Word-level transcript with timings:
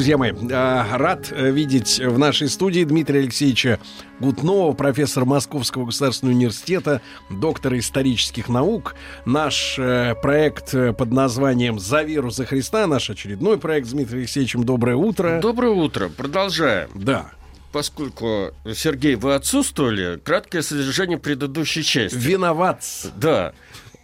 Друзья 0.00 0.16
мои, 0.16 0.32
а, 0.50 0.96
рад 0.96 1.30
э, 1.30 1.50
видеть 1.50 1.98
в 1.98 2.18
нашей 2.18 2.48
студии 2.48 2.84
Дмитрия 2.84 3.18
Алексеевича 3.18 3.78
Гутнова, 4.18 4.72
профессор 4.72 5.26
Московского 5.26 5.84
государственного 5.84 6.34
университета, 6.36 7.02
доктора 7.28 7.78
исторических 7.78 8.48
наук. 8.48 8.94
Наш 9.26 9.78
э, 9.78 10.14
проект 10.22 10.72
э, 10.72 10.94
под 10.94 11.12
названием 11.12 11.78
«За 11.78 12.02
веру 12.02 12.30
за 12.30 12.46
Христа», 12.46 12.86
наш 12.86 13.10
очередной 13.10 13.58
проект 13.58 13.88
с 13.88 13.90
Дмитрием 13.90 14.20
Алексеевичем. 14.20 14.64
Доброе 14.64 14.96
утро. 14.96 15.38
Доброе 15.42 15.72
утро. 15.72 16.08
Продолжаем. 16.08 16.88
Да. 16.94 17.32
Поскольку, 17.70 18.54
Сергей, 18.74 19.16
вы 19.16 19.34
отсутствовали, 19.34 20.18
краткое 20.24 20.62
содержание 20.62 21.18
предыдущей 21.18 21.84
части. 21.84 22.16
Виноват. 22.16 22.82
Да. 23.16 23.52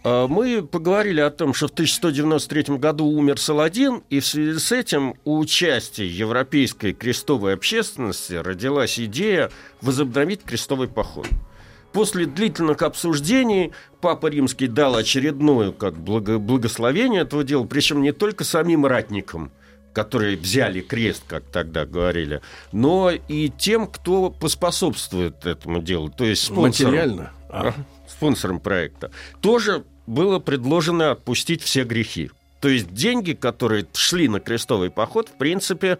А, 0.03 0.27
Мы 0.27 0.63
поговорили 0.63 1.19
о 1.21 1.29
том, 1.29 1.53
что 1.53 1.67
в 1.67 1.71
1193 1.71 2.77
году 2.77 3.05
умер 3.05 3.39
Саладин, 3.39 4.03
и 4.09 4.19
в 4.19 4.25
связи 4.25 4.59
с 4.59 4.71
этим 4.71 5.15
у 5.25 5.43
части 5.45 6.01
европейской 6.01 6.93
крестовой 6.93 7.53
общественности 7.53 8.33
родилась 8.33 8.99
идея 8.99 9.51
возобновить 9.81 10.43
крестовый 10.43 10.87
поход. 10.87 11.27
После 11.93 12.25
длительных 12.25 12.81
обсуждений 12.83 13.71
Папа 14.01 14.27
Римский 14.27 14.67
дал 14.67 14.95
очередное 14.95 15.71
как 15.71 15.95
благо- 15.97 16.37
благословение 16.37 17.21
этого 17.21 17.43
дела, 17.43 17.65
причем 17.65 18.01
не 18.01 18.11
только 18.11 18.43
самим 18.43 18.85
ратникам, 18.85 19.51
которые 19.93 20.37
взяли 20.37 20.81
крест, 20.81 21.23
как 21.27 21.45
тогда 21.45 21.85
говорили, 21.87 22.41
но 22.71 23.09
и 23.09 23.49
тем, 23.49 23.87
кто 23.87 24.29
поспособствует 24.29 25.45
этому 25.47 25.81
делу, 25.81 26.09
то 26.09 26.23
есть 26.23 26.43
спонсорам 26.43 26.91
Материально. 26.91 27.31
А. 27.49 27.73
спонсором 28.17 28.59
проекта, 28.59 29.11
тоже 29.41 29.83
было 30.07 30.39
предложено 30.39 31.11
отпустить 31.11 31.61
все 31.61 31.83
грехи. 31.83 32.31
То 32.59 32.69
есть 32.69 32.91
деньги, 32.93 33.33
которые 33.33 33.85
шли 33.93 34.27
на 34.27 34.39
крестовый 34.39 34.89
поход, 34.89 35.29
в 35.29 35.37
принципе, 35.37 35.99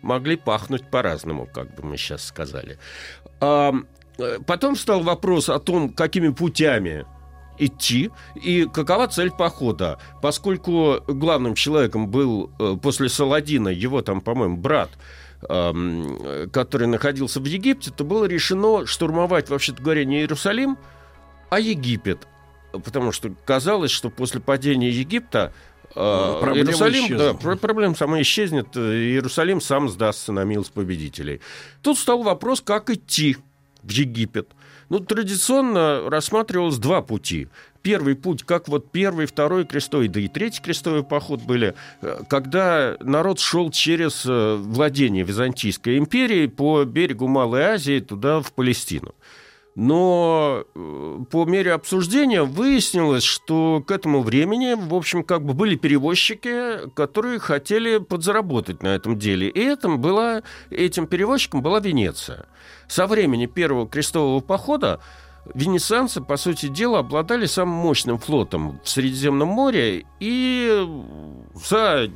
могли 0.00 0.36
пахнуть 0.36 0.90
по-разному, 0.90 1.46
как 1.52 1.74
бы 1.74 1.82
мы 1.84 1.96
сейчас 1.96 2.24
сказали. 2.24 2.78
А, 3.40 3.74
э, 4.18 4.38
потом 4.46 4.76
стал 4.76 5.02
вопрос 5.02 5.48
о 5.48 5.58
том, 5.58 5.90
какими 5.90 6.30
путями 6.30 7.04
идти 7.58 8.10
и 8.36 8.66
какова 8.72 9.08
цель 9.08 9.30
похода. 9.30 9.98
Поскольку 10.22 11.00
главным 11.06 11.54
человеком 11.54 12.08
был 12.08 12.50
э, 12.58 12.76
после 12.80 13.08
Саладина 13.08 13.68
его 13.68 14.00
там, 14.00 14.20
по-моему, 14.20 14.56
брат, 14.56 14.90
эм, 15.48 16.18
э, 16.22 16.46
который 16.52 16.86
находился 16.86 17.40
в 17.40 17.44
Египте, 17.44 17.90
то 17.90 18.04
было 18.04 18.24
решено 18.24 18.86
штурмовать, 18.86 19.50
вообще-то 19.50 19.82
говоря, 19.82 20.04
не 20.04 20.20
Иерусалим, 20.20 20.78
а 21.50 21.60
Египет. 21.60 22.26
Потому 22.72 23.12
что 23.12 23.30
казалось, 23.46 23.90
что 23.90 24.10
после 24.10 24.40
падения 24.40 24.90
Египта 24.90 25.52
э, 25.94 26.00
Ну, 26.34 26.40
проблема 26.40 26.56
Иерусалим, 26.68 27.04
исчезнет. 27.04 27.18
да, 27.18 27.34
про- 27.34 27.56
проблема 27.56 27.94
сама 27.94 28.20
исчезнет, 28.20 28.68
э, 28.76 28.80
Иерусалим 28.80 29.60
сам 29.60 29.88
сдастся 29.88 30.32
на 30.32 30.44
милость 30.44 30.72
победителей. 30.72 31.40
Тут 31.82 31.98
стал 31.98 32.22
вопрос, 32.22 32.60
как 32.60 32.90
идти 32.90 33.36
в 33.82 33.90
Египет. 33.90 34.48
Ну, 34.90 35.00
традиционно 35.00 36.08
рассматривалось 36.10 36.76
два 36.78 37.00
пути. 37.02 37.48
Первый 37.82 38.16
путь, 38.16 38.42
как 38.42 38.68
вот 38.68 38.90
первый, 38.90 39.26
второй 39.26 39.64
крестовый, 39.64 40.08
да 40.08 40.20
и 40.20 40.28
третий 40.28 40.60
крестовый 40.62 41.04
поход 41.04 41.40
были, 41.42 41.74
э, 42.02 42.20
когда 42.28 42.96
народ 43.00 43.40
шел 43.40 43.70
через 43.70 44.24
владение 44.26 45.24
Византийской 45.24 45.96
империи 45.96 46.46
по 46.48 46.84
берегу 46.84 47.28
Малой 47.28 47.62
Азии 47.62 48.00
туда, 48.00 48.40
в 48.42 48.52
Палестину. 48.52 49.14
Но 49.80 50.64
э, 50.74 51.18
по 51.30 51.44
мере 51.44 51.72
обсуждения 51.72 52.42
выяснилось, 52.42 53.22
что 53.22 53.80
к 53.86 53.92
этому 53.92 54.22
времени, 54.22 54.74
в 54.74 54.92
общем, 54.92 55.22
как 55.22 55.44
бы 55.44 55.54
были 55.54 55.76
перевозчики, 55.76 56.90
которые 56.94 57.38
хотели 57.38 57.98
подзаработать 57.98 58.82
на 58.82 58.88
этом 58.88 59.16
деле. 59.16 59.48
И 59.48 59.60
этим, 59.60 60.00
была, 60.00 60.42
этим 60.70 61.06
перевозчиком 61.06 61.62
была 61.62 61.78
Венеция. 61.78 62.46
Со 62.88 63.06
времени 63.06 63.46
первого 63.46 63.88
крестового 63.88 64.40
похода 64.40 64.98
венецианцы, 65.54 66.20
по 66.22 66.36
сути 66.36 66.66
дела, 66.66 66.98
обладали 66.98 67.46
самым 67.46 67.76
мощным 67.76 68.18
флотом 68.18 68.80
в 68.82 68.88
Средиземном 68.88 69.46
море, 69.46 70.06
и 70.18 70.88
за 71.54 72.10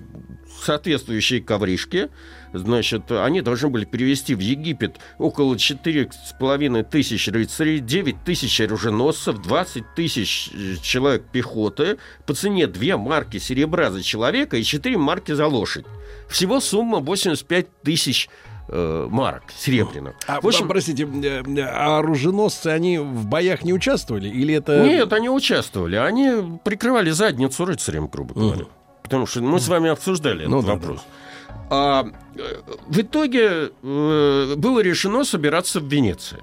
соответствующие 0.62 1.40
ковришки, 1.40 2.10
значит, 2.52 3.10
они 3.10 3.40
должны 3.40 3.68
были 3.68 3.84
перевести 3.84 4.34
в 4.34 4.40
Египет 4.40 4.98
около 5.18 5.54
4,5 5.54 6.82
тысяч 6.84 7.28
рыцарей, 7.28 7.78
9 7.80 8.24
тысяч 8.24 8.60
оруженосцев, 8.60 9.40
20 9.42 9.94
тысяч 9.94 10.50
э, 10.52 10.76
человек 10.82 11.24
пехоты 11.32 11.98
по 12.26 12.34
цене 12.34 12.66
2 12.66 12.96
марки 12.96 13.38
серебра 13.38 13.90
за 13.90 14.02
человека 14.02 14.56
и 14.56 14.62
4 14.62 14.96
марки 14.96 15.32
за 15.32 15.46
лошадь. 15.46 15.86
Всего 16.28 16.60
сумма 16.60 16.98
85 16.98 17.66
тысяч 17.82 18.28
э, 18.68 19.06
марок 19.10 19.44
серебряных. 19.56 20.14
А, 20.26 20.40
В 20.40 20.46
общем, 20.46 20.68
простите, 20.68 21.04
э, 21.04 21.60
а 21.60 21.98
оруженосцы, 21.98 22.68
они 22.68 22.98
в 22.98 23.26
боях 23.26 23.62
не 23.64 23.72
участвовали? 23.72 24.28
Или 24.28 24.54
это... 24.54 24.84
Нет, 24.84 25.12
они 25.12 25.28
участвовали. 25.28 25.96
Они 25.96 26.58
прикрывали 26.64 27.10
задницу 27.10 27.64
рыцарям, 27.64 28.08
грубо 28.08 28.34
говоря. 28.34 28.64
Потому 29.02 29.26
что 29.26 29.42
мы 29.42 29.60
с 29.60 29.68
вами 29.68 29.90
обсуждали 29.90 30.46
Ну 30.46 30.60
этот 30.60 30.66
да, 30.66 30.74
вопрос. 30.74 31.04
А, 31.74 32.04
э, 32.36 32.60
в 32.86 33.00
итоге 33.00 33.70
э, 33.82 34.54
было 34.56 34.80
решено 34.80 35.24
собираться 35.24 35.80
в 35.80 35.84
Венеции. 35.84 36.42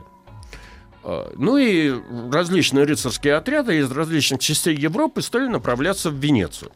А, 1.04 1.32
Ну 1.38 1.58
и 1.58 1.94
различные 2.32 2.86
рыцарские 2.86 3.36
отряды 3.36 3.78
из 3.78 3.92
различных 3.92 4.42
частей 4.42 4.76
Европы 4.76 5.22
стали 5.22 5.48
направляться 5.48 6.10
в 6.10 6.16
Венецию. 6.16 6.72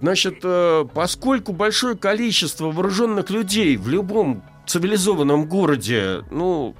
Значит, 0.00 0.38
э, 0.42 0.86
поскольку 0.94 1.52
большое 1.52 1.98
количество 1.98 2.72
вооруженных 2.72 3.28
людей 3.28 3.76
в 3.76 3.88
любом 3.88 4.42
цивилизованном 4.66 5.46
городе, 5.46 6.24
ну, 6.30 6.74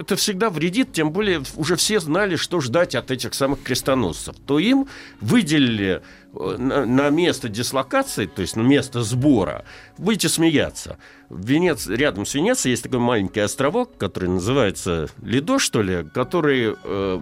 это 0.00 0.16
всегда 0.16 0.50
вредит, 0.50 0.92
тем 0.92 1.10
более 1.12 1.42
уже 1.56 1.76
все 1.76 2.00
знали, 2.00 2.36
что 2.36 2.60
ждать 2.60 2.94
от 2.94 3.10
этих 3.10 3.34
самых 3.34 3.62
крестоносцев, 3.62 4.36
то 4.46 4.58
им 4.58 4.86
выделили 5.20 6.02
э, 6.34 6.56
на, 6.56 7.10
место 7.10 7.48
дислокации, 7.48 8.26
то 8.26 8.42
есть 8.42 8.56
на 8.56 8.62
место 8.62 9.02
сбора, 9.02 9.64
будете 9.98 10.28
смеяться. 10.28 10.98
Венец... 11.30 11.86
Рядом 11.86 12.24
с 12.26 12.34
Венецией 12.34 12.72
есть 12.72 12.82
такой 12.82 13.00
маленький 13.00 13.40
островок, 13.40 13.96
который 13.98 14.28
называется 14.28 15.08
Лидо, 15.22 15.58
что 15.58 15.82
ли, 15.82 16.04
который 16.14 16.74
э, 16.82 17.20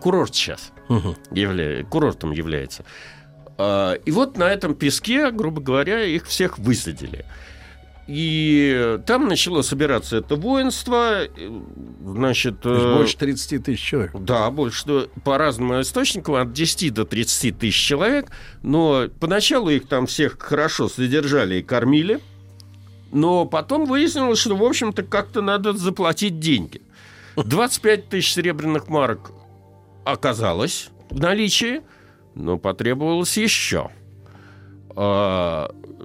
курорт 0.00 0.34
сейчас 0.34 0.72
Мгм. 0.88 1.16
явля... 1.30 1.84
курортом 1.84 2.32
является. 2.32 2.84
А, 3.58 3.94
И 3.94 4.10
вот 4.10 4.36
на 4.36 4.50
этом 4.50 4.74
песке, 4.74 5.30
грубо 5.30 5.60
говоря, 5.60 6.04
их 6.04 6.26
всех 6.26 6.58
высадили. 6.58 7.24
И 8.06 9.00
там 9.04 9.26
начало 9.26 9.62
собираться 9.62 10.18
это 10.18 10.36
воинство, 10.36 11.22
значит... 12.04 12.60
То 12.60 12.72
есть 12.72 12.84
э, 12.84 12.94
больше 12.94 13.16
30 13.16 13.64
тысяч 13.64 13.80
человек. 13.80 14.12
да, 14.14 14.48
больше, 14.50 15.08
по 15.24 15.38
разным 15.38 15.80
источникам 15.80 16.36
от 16.36 16.52
10 16.52 16.94
до 16.94 17.04
30 17.04 17.58
тысяч 17.58 17.74
человек, 17.74 18.30
но 18.62 19.06
поначалу 19.18 19.70
их 19.70 19.88
там 19.88 20.06
всех 20.06 20.38
хорошо 20.38 20.88
содержали 20.88 21.56
и 21.56 21.62
кормили, 21.62 22.20
но 23.10 23.44
потом 23.44 23.86
выяснилось, 23.86 24.38
что, 24.38 24.54
в 24.54 24.62
общем-то, 24.62 25.02
как-то 25.02 25.42
надо 25.42 25.72
заплатить 25.72 26.38
деньги. 26.38 26.82
25 27.36 28.08
тысяч 28.08 28.32
серебряных 28.32 28.88
марок 28.88 29.32
оказалось 30.04 30.90
в 31.10 31.18
наличии, 31.18 31.82
но 32.34 32.56
потребовалось 32.56 33.36
еще. 33.36 33.90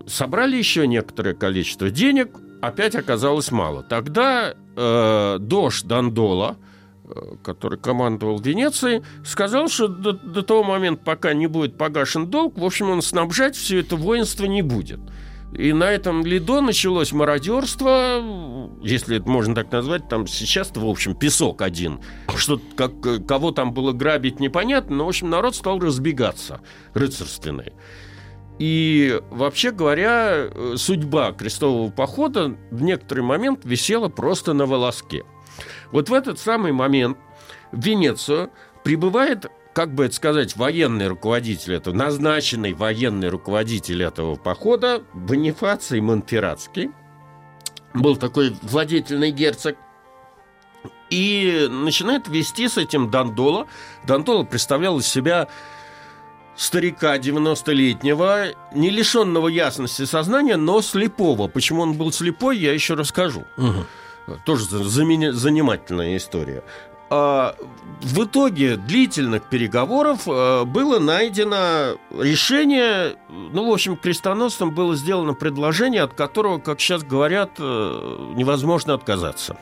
Собрали 0.07 0.57
еще 0.57 0.87
некоторое 0.87 1.33
количество 1.33 1.89
денег, 1.89 2.29
опять 2.61 2.95
оказалось 2.95 3.51
мало. 3.51 3.83
Тогда 3.83 4.53
э, 4.75 5.37
Дош 5.39 5.83
Дандола, 5.83 6.57
э, 7.03 7.35
который 7.43 7.79
командовал 7.79 8.39
Венецией, 8.39 9.03
сказал, 9.25 9.67
что 9.67 9.87
до, 9.87 10.13
до 10.13 10.41
того 10.41 10.63
момента, 10.63 11.03
пока 11.03 11.33
не 11.33 11.47
будет 11.47 11.77
погашен 11.77 12.27
долг, 12.27 12.57
в 12.57 12.63
общем, 12.63 12.89
он 12.89 13.01
снабжать 13.01 13.55
все 13.55 13.79
это 13.79 13.95
воинство 13.95 14.45
не 14.45 14.61
будет. 14.61 14.99
И 15.53 15.73
на 15.73 15.91
этом 15.91 16.25
ледо 16.25 16.61
началось 16.61 17.11
мародерство, 17.11 18.23
если 18.81 19.17
это 19.17 19.27
можно 19.27 19.53
так 19.53 19.69
назвать, 19.71 20.07
там 20.07 20.25
сейчас 20.25 20.71
в 20.73 20.85
общем, 20.85 21.13
песок 21.13 21.61
один. 21.61 21.99
Что, 22.35 22.61
как, 22.77 22.93
кого 23.27 23.51
там 23.51 23.73
было 23.73 23.91
грабить, 23.91 24.39
непонятно, 24.39 24.95
но, 24.95 25.05
в 25.05 25.09
общем, 25.09 25.29
народ 25.29 25.55
стал 25.55 25.79
разбегаться, 25.79 26.61
рыцарственный. 26.93 27.73
И, 28.61 29.19
вообще 29.31 29.71
говоря, 29.71 30.47
судьба 30.75 31.31
крестового 31.31 31.89
похода 31.89 32.55
в 32.69 32.83
некоторый 32.83 33.21
момент 33.21 33.61
висела 33.63 34.07
просто 34.07 34.53
на 34.53 34.67
волоске. 34.67 35.25
Вот 35.91 36.09
в 36.09 36.13
этот 36.13 36.37
самый 36.37 36.71
момент 36.71 37.17
в 37.71 37.83
Венецию 37.83 38.51
прибывает 38.83 39.47
как 39.73 39.95
бы 39.95 40.05
это 40.05 40.13
сказать, 40.13 40.55
военный 40.57 41.07
руководитель 41.07 41.73
этого, 41.73 41.95
назначенный 41.95 42.73
военный 42.73 43.29
руководитель 43.29 44.03
этого 44.03 44.35
похода, 44.35 45.01
Бонифаций 45.15 45.99
Монферратский, 45.99 46.91
был 47.95 48.15
такой 48.15 48.55
владетельный 48.61 49.31
герцог, 49.31 49.75
и 51.09 51.67
начинает 51.67 52.27
вести 52.27 52.67
с 52.67 52.77
этим 52.77 53.09
Дандола. 53.09 53.65
Дандола 54.05 54.43
представлял 54.43 54.99
из 54.99 55.07
себя 55.07 55.47
старика 56.61 57.17
90-летнего, 57.17 58.53
не 58.73 58.91
лишенного 58.91 59.47
ясности 59.47 60.05
сознания, 60.05 60.57
но 60.57 60.81
слепого. 60.81 61.47
Почему 61.47 61.81
он 61.81 61.93
был 61.93 62.11
слепой, 62.11 62.57
я 62.59 62.71
еще 62.71 62.93
расскажу. 62.93 63.45
Угу. 63.57 64.37
Тоже 64.45 64.65
занимательная 64.65 66.15
история. 66.17 66.63
А, 67.09 67.55
в 68.01 68.23
итоге 68.23 68.77
длительных 68.77 69.49
переговоров 69.49 70.21
а, 70.27 70.63
было 70.65 70.99
найдено 70.99 71.97
решение, 72.11 73.17
ну, 73.29 73.69
в 73.69 73.73
общем, 73.73 73.97
крестоносцам 73.97 74.71
было 74.71 74.95
сделано 74.95 75.33
предложение, 75.33 76.03
от 76.03 76.13
которого, 76.13 76.59
как 76.59 76.79
сейчас 76.79 77.03
говорят, 77.03 77.53
э, 77.57 78.33
невозможно 78.35 78.93
отказаться. 78.93 79.57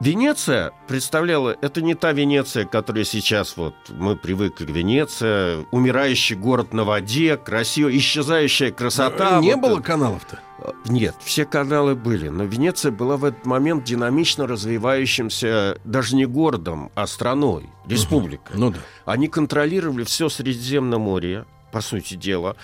Венеция 0.00 0.70
представляла, 0.86 1.56
это 1.60 1.82
не 1.82 1.94
та 1.94 2.12
Венеция, 2.12 2.64
которая 2.64 3.04
сейчас 3.04 3.56
вот 3.56 3.74
мы 3.88 4.14
привыкли 4.14 4.64
к 4.64 4.70
Венеции, 4.70 5.66
умирающий 5.72 6.36
город 6.36 6.72
на 6.72 6.84
воде, 6.84 7.36
красиво, 7.36 7.94
исчезающая 7.96 8.70
красота. 8.70 9.40
Не 9.40 9.54
вот 9.54 9.62
было 9.62 9.80
каналов-то? 9.80 10.38
Нет, 10.86 11.16
все 11.20 11.44
каналы 11.44 11.96
были, 11.96 12.28
но 12.28 12.44
Венеция 12.44 12.92
была 12.92 13.16
в 13.16 13.24
этот 13.24 13.44
момент 13.44 13.84
динамично 13.84 14.46
развивающимся 14.46 15.78
даже 15.84 16.14
не 16.14 16.26
городом, 16.26 16.90
а 16.94 17.06
страной, 17.06 17.68
республикой. 17.86 18.54
Угу. 18.54 18.60
Ну 18.60 18.70
да. 18.70 18.78
Они 19.04 19.28
контролировали 19.28 20.04
все 20.04 20.28
Средиземноморье, 20.28 21.44
по 21.72 21.80
сути 21.80 22.14
дела. 22.14 22.56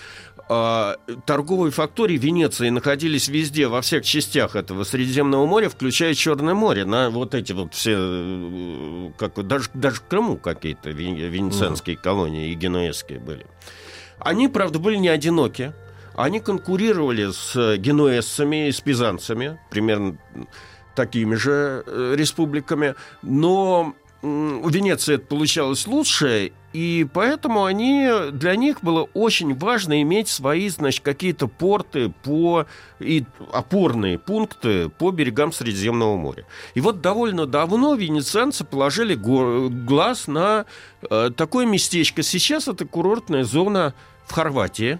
А, 0.47 0.97
торговые 1.25 1.71
фактории 1.71 2.17
Венеции 2.17 2.69
находились 2.69 3.27
везде, 3.27 3.67
во 3.67 3.81
всех 3.81 4.05
частях 4.05 4.55
этого 4.55 4.83
Средиземного 4.83 5.47
моря, 5.47 5.69
включая 5.69 6.13
Черное 6.13 6.53
море, 6.53 6.85
на 6.85 7.09
вот 7.09 7.33
эти 7.33 7.51
вот 7.51 7.73
все, 7.73 7.95
э, 7.97 9.11
как, 9.17 9.47
даже, 9.47 9.69
даже 9.73 9.97
в 9.97 10.03
Крыму 10.03 10.37
какие-то 10.37 10.91
венецианские 10.91 11.95
mm. 11.95 11.99
колонии 11.99 12.51
и 12.51 12.53
генуэзские 12.53 13.19
были. 13.19 13.47
Они, 14.19 14.47
правда, 14.47 14.77
были 14.77 14.97
не 14.97 15.09
одиноки. 15.09 15.73
Они 16.15 16.39
конкурировали 16.39 17.31
с 17.31 17.77
генуэзцами 17.77 18.67
и 18.67 18.71
с 18.71 18.79
пизанцами, 18.81 19.59
примерно 19.71 20.17
такими 20.95 21.35
же 21.35 21.83
э, 21.85 22.13
республиками, 22.15 22.95
но 23.21 23.95
у 24.25 24.69
Венеции 24.69 25.15
это 25.15 25.25
получалось 25.27 25.85
лучше, 25.85 26.51
и 26.73 27.07
поэтому 27.13 27.65
они, 27.65 28.09
для 28.31 28.55
них 28.55 28.81
было 28.81 29.03
очень 29.13 29.55
важно 29.55 30.01
иметь 30.01 30.29
свои, 30.29 30.67
значит, 30.69 31.03
какие-то 31.03 31.47
порты 31.47 32.11
по, 32.23 32.65
и 32.99 33.23
опорные 33.53 34.17
пункты 34.17 34.89
по 34.89 35.11
берегам 35.11 35.51
Средиземного 35.51 36.17
моря. 36.17 36.45
И 36.73 36.81
вот 36.81 37.01
довольно 37.01 37.45
давно 37.45 37.93
венецианцы 37.93 38.65
положили 38.65 39.13
глаз 39.13 40.27
на 40.27 40.65
э, 41.07 41.29
такое 41.35 41.67
местечко. 41.67 42.23
Сейчас 42.23 42.67
это 42.67 42.85
курортная 42.85 43.43
зона 43.43 43.93
в 44.25 44.33
Хорватии. 44.33 44.99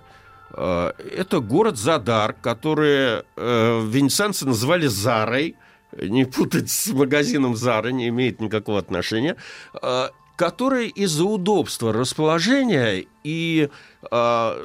Э, 0.52 0.92
это 1.18 1.40
город 1.40 1.78
Задар, 1.78 2.34
который 2.34 3.24
э, 3.36 3.82
венецианцы 3.88 4.46
называли 4.46 4.86
Зарой– 4.86 5.56
не 6.02 6.26
путать 6.26 6.70
с 6.70 6.88
магазином 6.88 7.56
Зара, 7.56 7.90
не 7.90 8.08
имеет 8.10 8.42
никакого 8.42 8.80
отношения, 8.80 9.36
а, 9.74 10.12
который 10.36 10.88
из-за 10.88 11.24
удобства 11.26 11.94
расположения 11.94 13.06
и 13.24 13.70
а, 14.12 14.58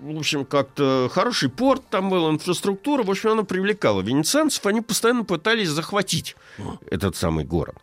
в 0.00 0.16
общем, 0.18 0.44
как-то 0.44 1.10
хороший 1.12 1.48
порт 1.48 1.82
там 1.90 2.10
был, 2.10 2.30
инфраструктура, 2.30 3.02
в 3.02 3.10
общем, 3.10 3.30
она 3.30 3.42
привлекала 3.42 4.00
венецианцев, 4.00 4.64
они 4.66 4.80
постоянно 4.80 5.24
пытались 5.24 5.68
захватить 5.68 6.36
этот 6.90 7.16
самый 7.16 7.44
город. 7.44 7.76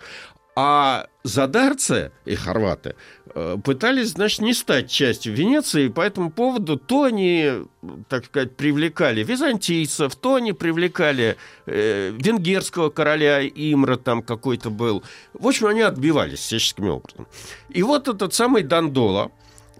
А 0.57 1.07
задарцы 1.23 2.13
и 2.23 2.35
хорваты 2.35 2.95
э, 3.33 3.57
пытались, 3.61 4.11
значит, 4.11 4.39
не 4.39 4.53
стать 4.53 4.89
частью 4.89 5.33
Венеции, 5.33 5.87
и 5.87 5.89
по 5.89 5.99
этому 5.99 6.31
поводу 6.31 6.77
то 6.77 7.03
они, 7.03 7.65
так 8.07 8.25
сказать, 8.25 8.55
привлекали 8.55 9.21
византийцев, 9.21 10.15
то 10.15 10.35
они 10.35 10.53
привлекали 10.53 11.35
э, 11.65 12.11
венгерского 12.17 12.89
короля 12.89 13.45
Имра 13.45 13.97
там 13.97 14.23
какой-то 14.23 14.69
был. 14.69 15.03
В 15.33 15.45
общем, 15.45 15.67
они 15.67 15.81
отбивались 15.81 16.39
всяческим 16.39 16.87
образом. 16.87 17.27
И 17.69 17.83
вот 17.83 18.07
этот 18.07 18.33
самый 18.33 18.63
Дандола 18.63 19.31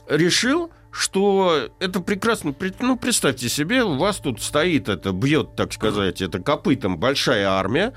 решил, 0.10 0.72
что 0.92 1.70
это 1.80 2.00
прекрасно. 2.02 2.54
Ну, 2.80 2.98
представьте 2.98 3.48
себе, 3.50 3.84
у 3.84 3.96
вас 3.96 4.18
тут 4.18 4.42
стоит 4.42 4.90
это, 4.90 5.12
бьет, 5.12 5.56
так 5.56 5.72
сказать, 5.72 6.22
это 6.22 6.40
копытом 6.40 6.98
большая 6.98 7.48
армия, 7.48 7.94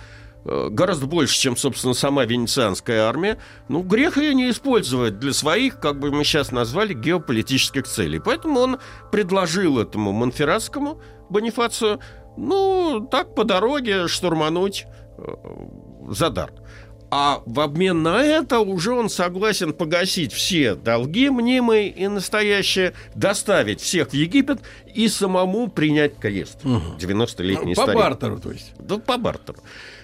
гораздо 0.71 1.07
больше, 1.07 1.39
чем, 1.39 1.57
собственно, 1.57 1.95
сама 1.95 2.25
венецианская 2.25 3.03
армия. 3.03 3.39
Ну, 3.69 3.83
грех 3.83 4.17
ее 4.17 4.35
не 4.35 4.51
использовать 4.51 5.19
для 5.19 5.33
своих, 5.33 5.79
как 5.81 5.99
бы 5.99 6.11
мы 6.11 6.25
сейчас 6.25 6.53
назвали, 6.53 6.95
геополитических 6.95 7.87
целей. 7.87 8.19
Поэтому 8.19 8.61
он 8.61 8.79
предложил 9.13 9.79
этому 9.79 10.13
Монферратскому 10.13 11.01
Бонифацию, 11.29 12.01
ну, 12.37 13.07
так 13.11 13.35
по 13.35 13.45
дороге 13.45 14.09
штурмануть 14.09 14.87
э, 15.19 15.23
Задар. 16.11 16.51
А 17.11 17.43
в 17.47 17.61
обмен 17.61 18.03
на 18.03 18.23
это 18.23 18.61
уже 18.61 18.93
он 18.93 19.09
согласен 19.09 19.73
погасить 19.73 20.33
все 20.33 20.75
долги 20.75 21.31
мнимые 21.31 21.89
и 21.89 22.07
настоящие, 22.07 22.93
доставить 23.15 23.81
всех 23.81 24.11
в 24.11 24.15
Египет 24.15 24.61
и 24.95 25.09
самому 25.09 25.69
принять 25.69 26.19
крест. 26.19 26.59
Угу. 26.65 26.99
90-летний 26.99 27.75
ну, 27.75 27.75
по 27.75 27.83
старик. 27.83 27.95
По 27.95 28.09
бартеру, 28.09 28.39
то 28.39 28.51
есть. 28.51 28.73
Да, 28.79 28.99
по 28.99 29.17
бартеру. 29.17 29.59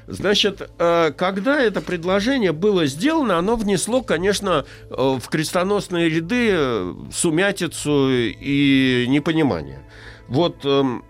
Значит, 0.07 0.71
э, 0.79 1.13
когда 1.17 1.61
это 1.61 1.81
предложение 1.81 2.53
было 2.53 2.87
сделано, 2.87 3.39
оно 3.39 3.57
внесло, 3.57 4.03
конечно, 4.03 4.65
э, 4.91 4.95
в 4.95 5.29
крестоносные 5.29 6.09
ряды 6.09 6.51
э, 6.53 6.95
сумятицу 7.13 8.09
и 8.11 9.07
непонимание. 9.09 9.81
Вот 10.27 10.65
эм, 10.65 11.05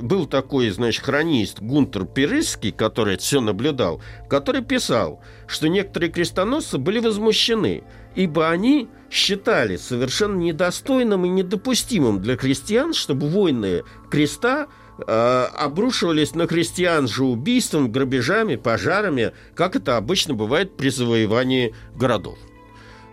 был 0.00 0.26
такой, 0.26 0.70
значит, 0.70 1.04
хронист 1.04 1.60
Гунтер 1.60 2.04
Перысский, 2.04 2.72
который 2.72 3.14
это 3.14 3.22
все 3.22 3.40
наблюдал, 3.40 4.02
который 4.28 4.62
писал, 4.64 5.22
что 5.46 5.68
некоторые 5.68 6.10
крестоносцы 6.10 6.78
были 6.78 6.98
возмущены, 6.98 7.84
ибо 8.16 8.48
они 8.50 8.88
считали 9.08 9.76
совершенно 9.76 10.36
недостойным 10.36 11.24
и 11.26 11.28
недопустимым 11.28 12.20
для 12.20 12.36
христиан, 12.36 12.92
чтобы 12.92 13.28
войны 13.28 13.84
креста 14.10 14.66
обрушивались 15.06 16.34
на 16.34 16.46
христиан 16.46 17.06
же 17.06 17.24
убийством, 17.24 17.90
грабежами, 17.92 18.56
пожарами, 18.56 19.32
как 19.54 19.76
это 19.76 19.96
обычно 19.96 20.34
бывает 20.34 20.76
при 20.76 20.90
завоевании 20.90 21.74
городов. 21.94 22.38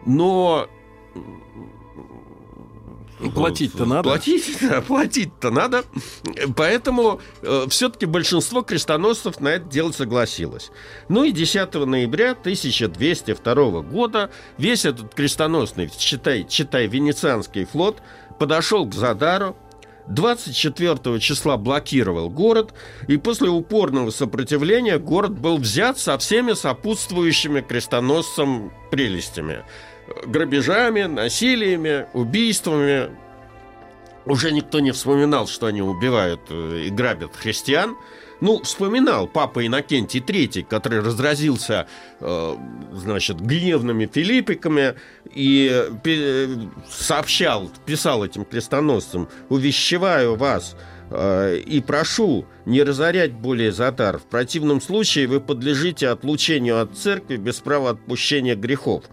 Но 0.06 0.68
Платить-то 3.34 3.86
надо. 3.86 4.04
Платить, 4.04 4.58
да, 4.62 4.82
платить-то 4.82 5.50
надо. 5.50 5.86
Поэтому 6.56 7.22
э, 7.42 7.66
все-таки 7.70 8.06
большинство 8.06 8.62
крестоносцев 8.62 9.40
на 9.40 9.50
это 9.50 9.66
дело 9.66 9.92
согласилось. 9.92 10.72
Ну 11.08 11.24
и 11.24 11.32
10 11.32 11.74
ноября 11.74 12.32
1202 12.32 13.82
года 13.82 14.30
весь 14.58 14.86
этот 14.86 15.14
крестоносный, 15.16 15.90
читай, 15.98 16.46
читай, 16.48 16.88
венецианский 16.88 17.66
флот 17.66 18.02
подошел 18.38 18.86
к 18.86 18.94
Задару, 18.94 19.56
24 20.08 21.20
числа 21.20 21.58
блокировал 21.58 22.30
город, 22.30 22.74
и 23.08 23.18
после 23.18 23.50
упорного 23.50 24.12
сопротивления 24.12 25.00
город 25.00 25.38
был 25.40 25.58
взят 25.58 25.98
со 25.98 26.18
всеми 26.18 26.54
сопутствующими 26.54 27.62
крестоносцам 27.62 28.72
прелестями. 28.92 29.64
Грабежами, 30.26 31.04
насилиями, 31.04 32.08
убийствами. 32.14 33.10
Уже 34.26 34.52
никто 34.52 34.80
не 34.80 34.92
вспоминал, 34.92 35.48
что 35.48 35.68
они 35.68 35.82
убивают 35.82 36.42
э, 36.50 36.84
и 36.86 36.90
грабят 36.90 37.36
христиан. 37.36 37.96
Ну, 38.42 38.62
вспоминал 38.62 39.28
папа 39.28 39.66
Иннокентий 39.66 40.20
III, 40.20 40.64
который 40.64 41.00
разразился, 41.00 41.88
э, 42.20 42.56
значит, 42.94 43.40
гневными 43.40 44.10
филиппиками 44.12 44.96
и 45.34 45.88
э, 46.04 46.48
сообщал, 46.90 47.72
писал 47.86 48.26
этим 48.26 48.44
крестоносцам, 48.44 49.30
«Увещеваю 49.50 50.36
вас, 50.36 50.76
э, 51.10 51.58
и 51.60 51.80
прошу 51.80 52.46
не 52.66 52.84
разорять 52.84 53.32
более 53.34 53.72
Затар. 53.72 54.18
В 54.18 54.24
противном 54.24 54.82
случае 54.82 55.28
вы 55.28 55.40
подлежите 55.40 56.10
отлучению 56.10 56.82
от 56.82 56.98
церкви 56.98 57.38
без 57.38 57.56
права 57.56 57.92
отпущения 57.92 58.56
грехов. 58.56 59.06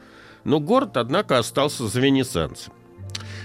Но 0.44 0.58
город, 0.58 0.96
однако, 0.96 1.38
остался 1.38 1.86
за 1.86 2.00
венецианцем. 2.00 2.72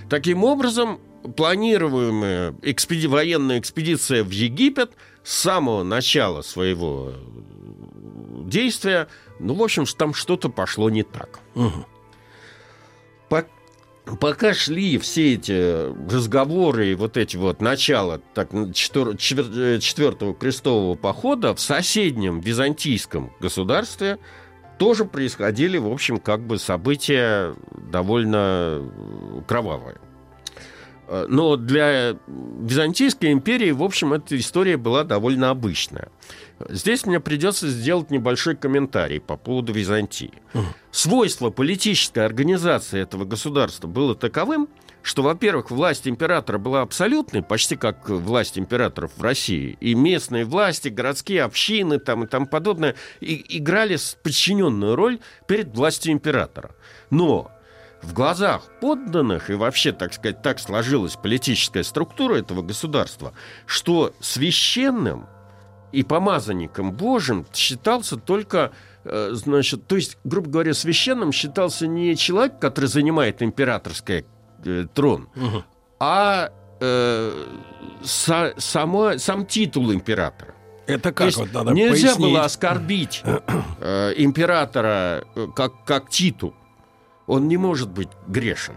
Таким 0.10 0.44
образом, 0.44 1.00
планируемая 1.36 2.56
экспеди... 2.62 3.08
военная 3.08 3.60
экспедиция 3.60 4.24
в 4.24 4.32
Египет 4.32 4.92
с 5.28 5.40
самого 5.40 5.84
начала 5.84 6.42
своего 6.42 7.12
действия, 8.46 9.10
ну, 9.40 9.56
в 9.56 9.62
общем, 9.62 9.86
там 9.86 10.14
что-то 10.14 10.48
пошло 10.48 10.90
не 10.90 11.04
так. 11.04 11.42
Угу. 11.54 11.86
Пока 14.22 14.54
шли 14.54 14.98
все 15.00 15.34
эти 15.34 15.92
разговоры 16.10 16.92
и 16.92 16.96
вот 16.96 17.18
эти 17.18 17.36
вот 17.36 17.62
начала 17.62 18.22
так, 18.34 18.52
четвер... 18.74 19.18
четвертого 19.18 20.34
крестового 20.34 20.96
похода 20.96 21.54
в 21.54 21.60
соседнем 21.60 22.40
византийском 22.40 23.34
государстве 23.42 24.20
тоже 24.80 25.04
происходили, 25.04 25.78
в 25.78 25.92
общем, 25.92 26.20
как 26.20 26.40
бы 26.40 26.58
события 26.58 27.54
довольно 27.92 28.82
кровавые. 29.46 29.98
Э, 31.08 31.26
но 31.28 31.56
для 31.56 32.18
Византийской 32.28 33.32
империи, 33.32 33.72
в 33.72 33.84
общем, 33.84 34.14
эта 34.14 34.38
история 34.38 34.78
была 34.78 35.04
довольно 35.04 35.50
обычная. 35.50 36.10
Здесь 36.70 37.06
мне 37.06 37.20
придется 37.20 37.68
сделать 37.70 38.12
небольшой 38.12 38.56
комментарий 38.56 39.20
по 39.20 39.38
поводу 39.38 39.74
Византии. 39.74 40.34
Свойство 40.92 41.50
политической 41.50 42.26
организации 42.26 43.00
этого 43.00 43.26
государства 43.26 43.88
было 43.88 44.16
таковым, 44.16 44.68
что, 45.04 45.22
во-первых, 45.22 45.72
власть 45.72 46.08
императора 46.08 46.58
была 46.58 46.82
абсолютной, 46.82 47.42
почти 47.42 47.78
как 47.78 48.10
власть 48.10 48.58
императоров 48.58 49.12
в 49.16 49.22
России, 49.22 49.78
и 49.80 49.96
местные 49.96 50.44
власти, 50.44 50.90
городские 50.90 51.44
общины 51.44 52.00
там 52.00 52.26
и 52.26 52.28
тому 52.28 52.46
подобное 52.46 52.96
и, 53.22 53.58
играли 53.58 53.98
подчиненную 54.22 54.96
роль 54.96 55.20
перед 55.48 55.74
властью 55.74 56.12
императора. 56.12 56.76
Но 57.10 57.52
в 58.02 58.14
глазах 58.14 58.64
подданных 58.80 59.50
и 59.50 59.54
вообще, 59.54 59.92
так 59.92 60.14
сказать, 60.14 60.42
так 60.42 60.60
сложилась 60.60 61.16
политическая 61.16 61.84
структура 61.84 62.36
этого 62.36 62.62
государства, 62.62 63.34
что 63.66 64.14
священным 64.20 65.28
и 65.92 66.04
помазанником 66.04 66.92
Божьим 66.92 67.46
считался 67.54 68.18
только 68.18 68.72
э, 69.04 69.30
значит, 69.34 69.88
то 69.88 69.96
есть, 69.96 70.18
грубо 70.24 70.50
говоря, 70.50 70.74
священным 70.74 71.32
считался 71.32 71.88
не 71.88 72.16
человек, 72.16 72.60
который 72.60 72.86
занимает 72.86 73.42
императорский 73.42 74.26
э, 74.66 74.86
трон, 74.94 75.30
угу. 75.36 75.64
а 76.00 76.52
э, 76.80 77.46
са, 78.04 78.54
само, 78.58 79.18
сам 79.18 79.46
титул 79.46 79.92
императора. 79.92 80.54
Это 80.86 81.12
как? 81.12 81.36
вот 81.36 81.52
надо 81.52 81.72
нельзя 81.72 82.10
пояснить. 82.10 82.18
было 82.18 82.46
оскорбить 82.46 83.24
э, 83.80 84.14
императора 84.18 85.26
э, 85.36 85.48
как, 85.56 85.84
как 85.84 86.10
титул 86.10 86.54
он 87.28 87.48
не 87.48 87.58
может 87.58 87.90
быть 87.90 88.10
грешен. 88.28 88.76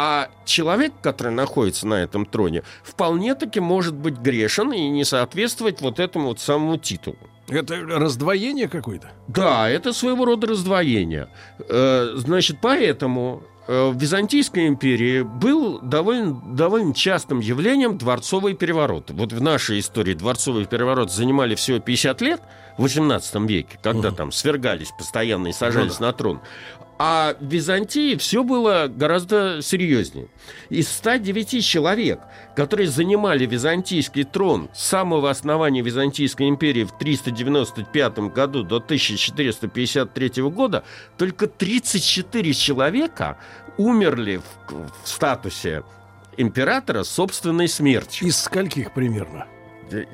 А 0.00 0.30
человек, 0.44 0.92
который 1.02 1.32
находится 1.32 1.84
на 1.84 1.94
этом 1.94 2.24
троне, 2.24 2.62
вполне 2.84 3.34
таки 3.34 3.58
может 3.58 3.94
быть 3.94 4.16
грешен 4.18 4.72
и 4.72 4.88
не 4.88 5.04
соответствовать 5.04 5.80
вот 5.80 5.98
этому 5.98 6.28
вот 6.28 6.38
самому 6.38 6.76
титулу. 6.76 7.18
Это 7.48 7.76
раздвоение 7.76 8.68
какое-то? 8.68 9.10
Да, 9.26 9.68
это 9.68 9.92
своего 9.92 10.24
рода 10.24 10.46
раздвоение. 10.46 11.28
Э, 11.68 12.12
значит, 12.14 12.58
поэтому 12.60 13.42
э, 13.66 13.88
в 13.88 13.96
Византийской 13.96 14.68
империи 14.68 15.22
был 15.22 15.80
довольно, 15.80 16.40
довольно 16.54 16.94
частым 16.94 17.40
явлением 17.40 17.98
дворцовые 17.98 18.54
перевороты. 18.54 19.14
Вот 19.14 19.32
в 19.32 19.42
нашей 19.42 19.80
истории 19.80 20.14
дворцовые 20.14 20.66
перевороты 20.66 21.12
занимали 21.12 21.56
всего 21.56 21.80
50 21.80 22.20
лет 22.20 22.40
в 22.76 22.84
XVIII 22.84 23.46
веке, 23.48 23.78
когда 23.82 24.12
там 24.12 24.30
свергались 24.30 24.92
постоянно 24.96 25.48
и 25.48 25.52
сажались 25.52 25.94
ну, 25.94 26.00
да. 26.00 26.06
на 26.06 26.12
трон. 26.12 26.40
А 26.98 27.36
в 27.38 27.44
Византии 27.44 28.16
все 28.16 28.42
было 28.42 28.88
гораздо 28.88 29.62
серьезнее. 29.62 30.28
Из 30.68 30.88
109 30.88 31.64
человек, 31.64 32.18
которые 32.56 32.88
занимали 32.88 33.46
византийский 33.46 34.24
трон 34.24 34.68
с 34.74 34.84
самого 34.84 35.30
основания 35.30 35.80
Византийской 35.80 36.48
империи 36.48 36.82
в 36.82 36.98
395 36.98 38.18
году 38.18 38.64
до 38.64 38.76
1453 38.76 40.42
года, 40.50 40.82
только 41.16 41.46
34 41.46 42.52
человека 42.54 43.38
умерли 43.76 44.40
в, 44.68 45.04
в 45.04 45.08
статусе 45.08 45.84
императора 46.36 47.04
собственной 47.04 47.68
смертью. 47.68 48.26
Из 48.26 48.38
скольких 48.38 48.92
примерно? 48.92 49.46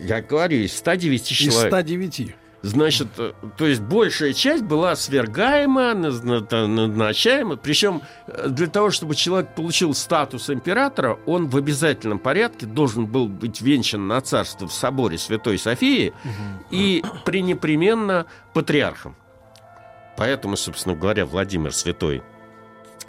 Я 0.00 0.20
говорю, 0.20 0.58
из 0.58 0.76
109 0.76 1.24
человек. 1.24 1.64
Из 1.64 1.68
109. 1.68 2.36
Значит, 2.64 3.09
э, 3.18 3.35
то 3.59 3.66
есть 3.66 3.83
большая 3.83 4.33
часть 4.33 4.64
была 4.64 4.97
свергаема, 4.97 5.92
назначаема. 5.92 7.56
Причем 7.56 8.00
э, 8.26 8.49
для 8.49 8.68
того, 8.68 8.90
чтобы 8.90 9.14
человек 9.14 9.54
получил 9.54 9.92
статус 9.92 10.49
императора, 10.49 11.18
он 11.26 11.49
в 11.49 11.59
обязательном 11.59 12.18
порядке 12.18 12.64
должен 12.64 13.04
был 13.04 13.28
быть 13.28 13.61
венчан 13.61 14.09
на 14.09 14.18
царство 14.23 14.66
в 14.66 14.73
соборе 14.73 15.18
Святой 15.18 15.59
Софии 15.59 16.14
и 16.71 17.04
пренепременно 17.26 18.25
патриархом. 18.54 19.14
Поэтому, 20.16 20.56
собственно 20.56 20.97
говоря, 20.97 21.26
Владимир 21.26 21.71
Святой 21.71 22.23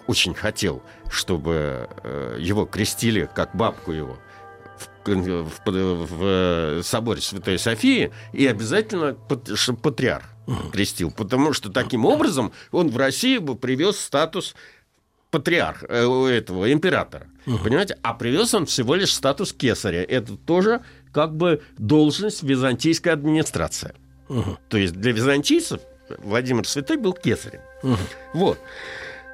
очень 0.05 0.33
хотел, 0.33 0.83
чтобы 1.09 1.87
э, 2.03 2.37
его 2.41 2.65
крестили 2.65 3.29
как 3.33 3.55
бабку 3.55 3.93
его 3.93 4.17
в, 5.05 5.51
в, 5.65 6.79
в 6.79 6.83
соборе 6.83 7.21
Святой 7.21 7.59
Софии 7.59 8.11
и 8.33 8.47
обязательно, 8.47 9.13
патриарх 9.13 10.25
крестил. 10.71 11.11
Потому 11.11 11.53
что 11.53 11.71
таким 11.71 12.05
образом 12.05 12.51
он 12.71 12.89
в 12.89 12.97
Россию 12.97 13.41
бы 13.41 13.55
привез 13.55 13.99
статус 13.99 14.55
патриарха, 15.31 15.85
э, 15.89 16.27
этого 16.29 16.71
императора. 16.71 17.27
Угу. 17.45 17.59
Понимаете? 17.59 17.97
А 18.01 18.13
привез 18.13 18.53
он 18.53 18.65
всего 18.65 18.95
лишь 18.95 19.13
статус 19.13 19.53
кесаря. 19.53 20.03
Это 20.03 20.37
тоже 20.37 20.81
как 21.11 21.35
бы 21.35 21.61
должность 21.77 22.43
византийской 22.43 23.11
администрации. 23.11 23.93
Угу. 24.29 24.57
То 24.69 24.77
есть 24.77 24.93
для 24.93 25.11
византийцев 25.11 25.81
Владимир 26.19 26.67
Святой 26.67 26.97
был 26.97 27.13
кесарем. 27.13 27.61
Угу. 27.83 27.97
Вот. 28.33 28.59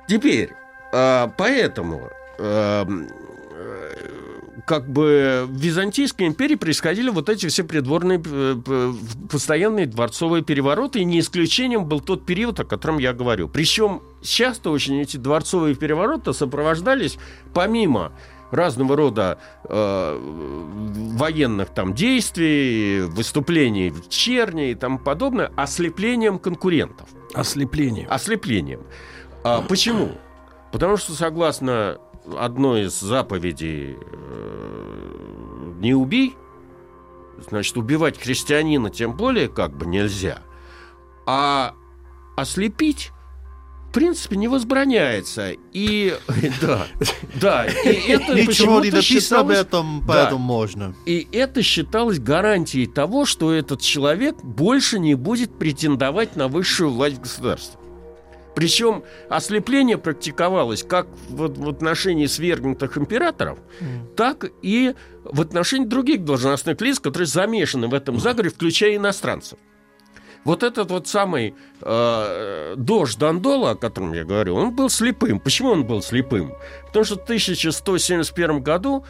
Теперь, 0.08 0.50
а, 0.92 1.32
поэтому 1.38 2.10
эм, 2.40 3.08
как 4.66 4.90
бы 4.90 5.46
в 5.48 5.58
Византийской 5.58 6.28
империи 6.28 6.56
происходили 6.56 7.10
вот 7.10 7.30
эти 7.30 7.48
все 7.48 7.64
придворные 7.64 8.22
э, 8.24 8.94
постоянные 9.30 9.86
дворцовые 9.86 10.44
перевороты, 10.44 11.00
и 11.00 11.06
не 11.06 11.20
исключением 11.20 11.86
был 11.86 12.00
тот 12.00 12.26
период, 12.26 12.60
о 12.60 12.66
котором 12.66 12.98
я 12.98 13.14
говорю. 13.14 13.48
Причем 13.48 14.02
часто 14.22 14.70
очень 14.70 15.00
эти 15.00 15.18
дворцовые 15.18 15.76
перевороты 15.76 16.34
сопровождались 16.34 17.18
помимо 17.54 18.12
разного 18.52 18.96
рода 18.96 19.40
э, 19.64 20.20
военных 20.20 21.70
там 21.70 21.94
действий, 21.94 23.02
выступлений 23.02 23.90
в 23.90 24.10
черни 24.10 24.72
и 24.72 24.76
тому 24.76 25.00
подобное, 25.00 25.52
ослеплением 25.56 26.38
конкурентов. 26.38 27.08
Ослеплением. 27.34 28.08
Ослеплением. 28.10 28.82
А, 29.44 29.62
почему? 29.62 30.12
Потому 30.72 30.98
что 30.98 31.14
согласно 31.14 31.98
одной 32.38 32.84
из 32.84 33.00
заповедей 33.00 33.98
э, 34.00 35.74
«не 35.80 35.94
убей», 35.94 36.36
значит, 37.50 37.78
убивать 37.78 38.20
христианина 38.20 38.90
тем 38.90 39.16
более 39.16 39.48
как 39.48 39.76
бы 39.76 39.86
нельзя, 39.86 40.42
а 41.26 41.74
ослепить 42.36 43.12
в 43.92 43.94
принципе, 43.94 44.38
не 44.38 44.48
возбраняется. 44.48 45.52
И 45.74 46.18
да, 46.62 46.88
да, 47.42 47.66
и 47.66 48.10
это 48.10 48.34
Ничего 48.36 48.80
не 48.80 48.90
написано 48.90 49.42
об 49.42 49.50
этом, 49.50 50.02
поэтому 50.08 50.38
да, 50.38 50.46
можно. 50.46 50.96
И 51.06 51.28
это 51.34 51.62
считалось 51.62 52.18
гарантией 52.18 52.88
того, 52.88 53.26
что 53.26 53.52
этот 53.52 53.82
человек 53.82 54.38
больше 54.44 54.98
не 54.98 55.16
будет 55.16 55.60
претендовать 55.60 56.38
на 56.38 56.48
высшую 56.48 56.92
власть 56.92 57.20
государства. 57.20 57.81
Причем 58.56 59.04
ослепление 59.30 59.98
практиковалось 59.98 60.84
как 60.84 61.08
в, 61.30 61.48
в 61.48 61.70
отношении 61.70 62.26
свергнутых 62.26 62.98
императоров, 62.98 63.60
mm. 63.80 64.16
так 64.16 64.46
и 64.62 64.94
в 65.24 65.42
отношении 65.42 65.86
других 65.86 66.26
должностных 66.26 66.82
лиц, 66.82 67.00
которые 67.00 67.28
замешаны 67.28 67.88
в 67.88 67.94
этом 67.94 68.20
заговоре, 68.20 68.50
включая 68.50 68.96
иностранцев. 68.98 69.58
Вот 70.44 70.64
этот 70.64 70.90
вот 70.90 71.08
самый 71.08 71.56
э, 71.82 72.74
дождь 72.76 73.18
Дандола, 73.20 73.72
о 73.72 73.76
котором 73.76 74.14
я 74.14 74.26
говорю, 74.26 74.56
он 74.56 74.76
был 74.76 74.90
слепым. 74.90 75.40
Почему 75.40 75.70
он 75.70 75.86
был 75.86 76.02
слепым? 76.02 76.54
Потому 76.88 77.06
что 77.06 77.16
в 77.16 77.24
1171 77.24 78.62
году 78.62 79.06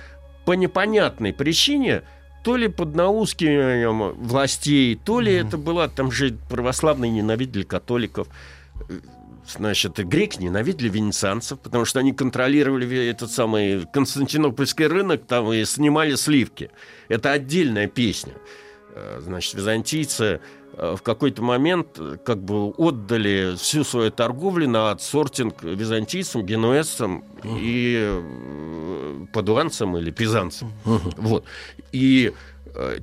по 0.46 0.52
непонятной 0.54 1.32
причине 1.32 2.04
то 2.44 2.58
ли 2.58 2.68
под 2.68 2.96
наускиванием 2.96 4.14
властей, 4.14 4.96
то 4.96 5.20
ли 5.20 5.34
это 5.34 5.58
была, 5.58 5.88
там 5.88 6.12
же 6.12 6.38
православные 6.50 7.12
ненавидели 7.12 7.64
католиков, 7.64 8.28
значит, 9.48 9.98
греки 9.98 10.42
ненавидели 10.42 10.90
венецианцев, 10.90 11.60
потому 11.60 11.86
что 11.86 12.00
они 12.00 12.14
контролировали 12.14 13.10
этот 13.10 13.32
самый 13.32 13.86
Константинопольский 13.92 14.88
рынок 14.88 15.26
там 15.26 15.52
и 15.52 15.64
снимали 15.66 16.16
сливки. 16.16 16.72
Это 17.10 17.32
отдельная 17.32 17.88
песня. 17.88 18.34
Э, 18.94 19.20
значит, 19.22 19.54
византийцы 19.54 20.42
э, 20.74 20.96
в 20.98 21.02
какой-то 21.02 21.42
момент 21.42 21.98
э, 21.98 22.18
как 22.24 22.44
бы 22.44 22.72
отдали 22.72 23.56
всю 23.56 23.84
свою 23.84 24.12
торговлю 24.12 24.68
на 24.68 24.92
отсортинг 24.92 25.64
византийцам, 25.64 26.46
генуэзцам 26.46 27.24
uh-huh. 27.42 27.58
и 27.62 29.28
падуанцам 29.34 29.98
или 29.98 30.12
пизанцам. 30.12 30.74
Uh-huh. 30.86 31.14
Вот. 31.18 31.46
И 31.92 32.34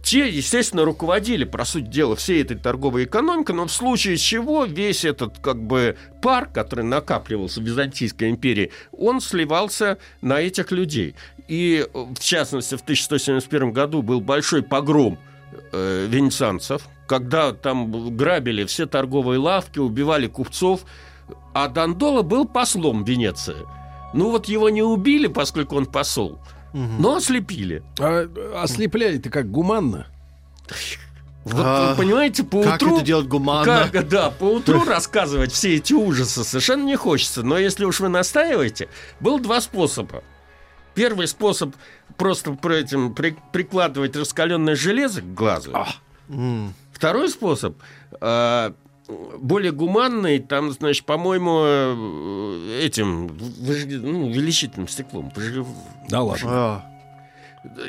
те, 0.02 0.28
естественно, 0.28 0.84
руководили, 0.84 1.44
по 1.44 1.64
сути 1.64 1.86
дела, 1.86 2.16
всей 2.16 2.42
этой 2.42 2.56
торговой 2.56 3.04
экономикой, 3.04 3.54
но 3.54 3.66
в 3.66 3.72
случае 3.72 4.16
чего 4.16 4.64
весь 4.64 5.04
этот 5.04 5.38
как 5.38 5.62
бы 5.62 5.96
пар, 6.22 6.46
который 6.46 6.84
накапливался 6.84 7.60
в 7.60 7.64
Византийской 7.64 8.30
империи, 8.30 8.70
он 8.92 9.20
сливался 9.20 9.98
на 10.20 10.40
этих 10.40 10.72
людей. 10.72 11.14
И, 11.48 11.86
в 11.92 12.18
частности, 12.20 12.76
в 12.76 12.82
1171 12.82 13.72
году 13.72 14.02
был 14.02 14.20
большой 14.20 14.62
погром 14.62 15.18
э, 15.72 16.06
венецианцев, 16.08 16.82
когда 17.06 17.52
там 17.52 18.16
грабили 18.16 18.64
все 18.64 18.86
торговые 18.86 19.38
лавки, 19.38 19.78
убивали 19.78 20.26
купцов, 20.26 20.82
а 21.54 21.68
Дандола 21.68 22.22
был 22.22 22.46
послом 22.46 23.04
Венеции. 23.04 23.56
Ну 24.12 24.30
вот 24.30 24.46
его 24.46 24.70
не 24.70 24.82
убили, 24.82 25.26
поскольку 25.26 25.76
он 25.76 25.86
посол, 25.86 26.38
угу. 26.72 26.82
но 26.98 27.16
ослепили. 27.16 27.82
А, 27.98 28.28
ослепляли-то 28.62 29.30
как 29.30 29.50
гуманно? 29.50 30.06
Вот, 31.44 31.64
а, 31.64 31.94
понимаете, 31.94 32.44
по 32.44 32.62
как 32.62 32.76
утру... 32.76 32.96
это 32.96 33.06
делать 33.06 33.26
гуманно? 33.26 33.88
Как, 33.90 34.08
да, 34.08 34.30
по 34.30 34.44
утру 34.44 34.84
рассказывать 34.84 35.52
все 35.52 35.76
эти 35.76 35.94
ужасы 35.94 36.44
совершенно 36.44 36.84
не 36.84 36.96
хочется. 36.96 37.42
Но 37.42 37.58
если 37.58 37.84
уж 37.84 38.00
вы 38.00 38.08
настаиваете, 38.08 38.88
был 39.20 39.38
два 39.38 39.60
способа. 39.60 40.22
Первый 40.94 41.26
способ 41.26 41.74
просто 42.16 42.52
про 42.52 42.74
этим 42.74 43.14
при, 43.14 43.36
прикладывать 43.52 44.16
раскаленное 44.16 44.74
железо 44.74 45.22
к 45.22 45.34
глазу. 45.34 45.72
А. 45.74 45.88
Второй 46.92 47.28
способ 47.30 47.76
э, 48.20 48.72
более 49.08 49.72
гуманный, 49.72 50.38
там, 50.38 50.70
значит, 50.70 51.04
по-моему, 51.04 51.62
э, 51.64 52.80
этим 52.82 53.28
ну, 53.28 54.26
увеличительным 54.26 54.88
стеклом. 54.88 55.32
Да 56.08 56.22
ладно. 56.22 56.48
А. 56.50 56.84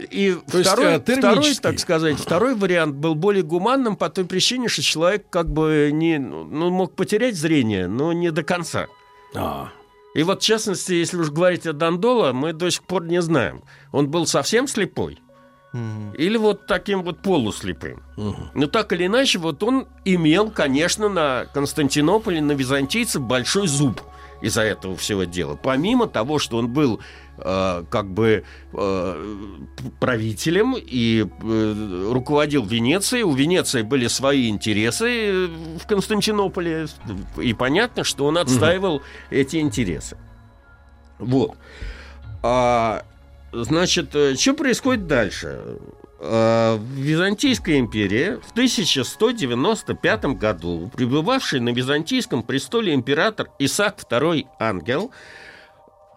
И 0.09 0.35
То 0.51 0.63
второй, 0.63 0.93
есть, 0.93 1.17
второй, 1.19 1.55
так 1.55 1.79
сказать, 1.79 2.17
второй 2.17 2.55
вариант 2.55 2.95
был 2.95 3.15
более 3.15 3.43
гуманным 3.43 3.95
по 3.95 4.09
той 4.09 4.25
причине, 4.25 4.67
что 4.67 4.81
человек 4.81 5.25
как 5.29 5.51
бы 5.51 5.91
не, 5.93 6.17
ну, 6.17 6.69
мог 6.69 6.95
потерять 6.95 7.35
зрение, 7.35 7.87
но 7.87 8.11
не 8.13 8.31
до 8.31 8.43
конца. 8.43 8.87
А. 9.35 9.69
И 10.15 10.23
вот, 10.23 10.41
в 10.41 10.45
частности, 10.45 10.93
если 10.93 11.17
уж 11.17 11.29
говорить 11.29 11.67
о 11.67 11.73
Дандола, 11.73 12.33
мы 12.33 12.53
до 12.53 12.69
сих 12.71 12.83
пор 12.83 13.05
не 13.05 13.21
знаем, 13.21 13.61
он 13.91 14.09
был 14.09 14.25
совсем 14.25 14.67
слепой 14.67 15.19
угу. 15.73 16.13
или 16.17 16.37
вот 16.37 16.65
таким 16.65 17.03
вот 17.03 17.19
полуслепым. 17.19 18.03
Угу. 18.17 18.35
Но 18.53 18.67
так 18.67 18.93
или 18.93 19.05
иначе, 19.05 19.39
вот 19.39 19.61
он 19.63 19.87
имел, 20.05 20.51
конечно, 20.51 21.09
на 21.09 21.45
Константинополе, 21.53 22.41
на 22.41 22.53
византийцев 22.53 23.21
большой 23.21 23.67
зуб 23.67 24.01
из-за 24.41 24.61
этого 24.61 24.95
всего 24.95 25.25
дела. 25.25 25.59
Помимо 25.61 26.07
того, 26.07 26.39
что 26.39 26.57
он 26.57 26.69
был 26.69 27.01
э, 27.37 27.83
как 27.89 28.09
бы 28.09 28.45
э, 28.73 29.35
правителем 29.99 30.75
и 30.77 31.25
э, 31.25 32.09
руководил 32.11 32.65
Венецией, 32.65 33.23
у 33.23 33.33
Венеции 33.33 33.81
были 33.81 34.07
свои 34.07 34.49
интересы 34.49 35.07
э, 35.09 35.47
в 35.81 35.85
Константинополе, 35.87 36.87
и 37.37 37.53
понятно, 37.53 38.03
что 38.03 38.25
он 38.25 38.37
отстаивал 38.37 38.95
угу. 38.95 39.03
эти 39.29 39.57
интересы. 39.57 40.17
Вот. 41.17 41.57
А, 42.41 43.03
значит, 43.51 44.15
э, 44.15 44.35
что 44.35 44.53
происходит 44.53 45.07
дальше? 45.07 45.77
Э, 46.19 46.75
в 46.75 46.95
Византийской 46.95 47.79
империи 47.79 48.39
в 48.45 48.51
1195 48.51 50.25
году 50.35 50.91
пребывавший 50.95 51.61
на 51.61 51.69
византийском 51.69 52.43
престоле 52.43 52.93
император 52.93 53.49
Исаак 53.57 53.99
II 53.99 54.45
Ангел, 54.59 55.11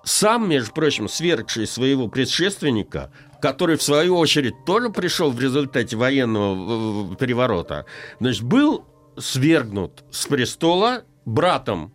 сам, 0.04 0.48
между 0.48 0.72
прочим, 0.72 1.09
свергший 1.09 1.68
своего 1.68 2.09
предшественника, 2.09 3.12
который, 3.40 3.76
в 3.76 3.83
свою 3.83 4.16
очередь, 4.16 4.64
тоже 4.66 4.90
пришел 4.90 5.30
в 5.30 5.40
результате 5.40 5.96
военного 5.96 7.14
переворота, 7.14 7.87
значит, 8.18 8.42
был 8.42 8.85
свергнут 9.16 10.02
с 10.11 10.26
престола 10.26 11.04
братом, 11.24 11.92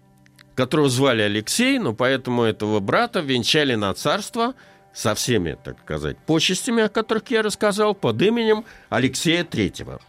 которого 0.55 0.87
звали 0.87 1.23
Алексей, 1.23 1.77
но 1.77 1.93
поэтому 1.93 2.43
этого 2.43 2.79
брата 2.79 3.19
венчали 3.19 3.75
на 3.75 3.93
царство– 3.93 4.55
со 4.97 5.13
всеми, 5.13 5.55
так 5.63 5.79
сказать, 5.81 6.17
почестями, 6.25 6.81
о 6.81 6.89
которых 6.89 7.29
я 7.29 7.43
рассказал, 7.43 7.93
под 7.93 8.19
именем 8.19 8.65
Алексея 8.89 9.43
Третьего. 9.43 10.01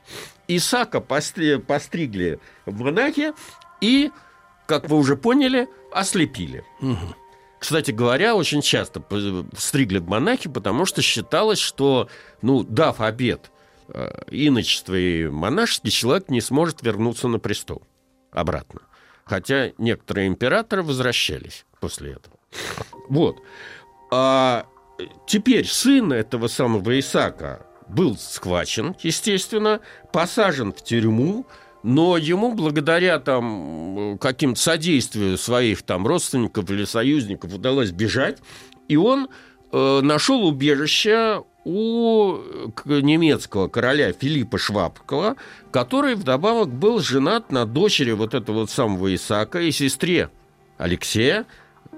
Исака 0.49 1.03
постри, 1.03 1.59
постригли 1.59 2.41
в 2.65 2.81
монахи 2.81 3.35
и, 3.83 4.11
как 4.67 4.89
вы 4.89 4.97
уже 4.97 5.19
поняли, 5.19 5.69
ослепили. 5.93 6.65
Угу. 6.81 7.15
Кстати 7.59 7.91
говоря, 7.91 8.35
очень 8.35 8.63
часто 8.63 9.05
стригли 9.59 9.99
в 9.99 10.09
монахи, 10.09 10.49
потому 10.49 10.87
что 10.87 11.03
считалось, 11.03 11.59
что, 11.59 12.09
ну, 12.41 12.63
дав 12.63 13.03
обед 13.03 13.51
э, 13.89 14.11
иночество 14.31 14.95
и 14.95 15.29
монашеский, 15.29 15.91
человек 15.91 16.31
не 16.31 16.41
сможет 16.41 16.81
вернуться 16.81 17.29
на 17.29 17.39
престол 17.39 17.83
обратно. 18.31 18.81
Хотя 19.27 19.73
некоторые 19.77 20.29
императоры 20.29 20.83
возвращались 20.83 21.67
после 21.79 22.13
этого. 22.13 22.39
Вот. 23.11 23.37
А 24.11 24.67
теперь 25.27 25.67
сын 25.67 26.13
этого 26.13 26.49
самого 26.49 26.99
Исака 26.99 27.67
был 27.89 28.17
схвачен, 28.17 28.95
естественно, 29.03 29.81
посажен 30.13 30.73
в 30.73 30.83
тюрьму, 30.83 31.47
но 31.83 32.17
ему 32.17 32.53
благодаря 32.55 33.19
там 33.19 34.19
каким-то 34.19 34.61
содействию 34.61 35.39
своих 35.39 35.83
там 35.83 36.07
родственников 36.07 36.71
или 36.71 36.85
союзников 36.85 37.55
удалось 37.55 37.91
бежать, 37.91 38.39
и 38.89 38.97
он 38.97 39.29
э, 39.73 40.01
нашел 40.03 40.45
убежище 40.47 41.43
у 41.65 42.39
немецкого 42.85 43.69
короля 43.69 44.13
Филиппа 44.13 44.59
Швабкова, 44.59 45.37
который 45.71 46.15
вдобавок 46.15 46.71
был 46.73 47.01
женат 47.01 47.53
на 47.53 47.67
дочери 47.67 48.13
вот 48.13 48.35
этого 48.35 48.61
вот 48.61 48.71
самого 48.71 49.15
Исаака 49.15 49.61
и 49.61 49.71
сестре 49.71 50.31
Алексея 50.79 51.45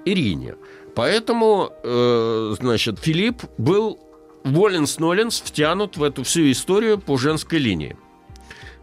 Ирине. 0.03 0.55
Поэтому, 0.95 1.71
э, 1.83 2.55
значит, 2.59 2.99
Филипп 2.99 3.43
был 3.57 3.99
воленс-ноленс 4.43 5.41
втянут 5.41 5.97
в 5.97 6.03
эту 6.03 6.23
всю 6.23 6.51
историю 6.51 6.97
по 6.97 7.17
женской 7.17 7.59
линии. 7.59 7.95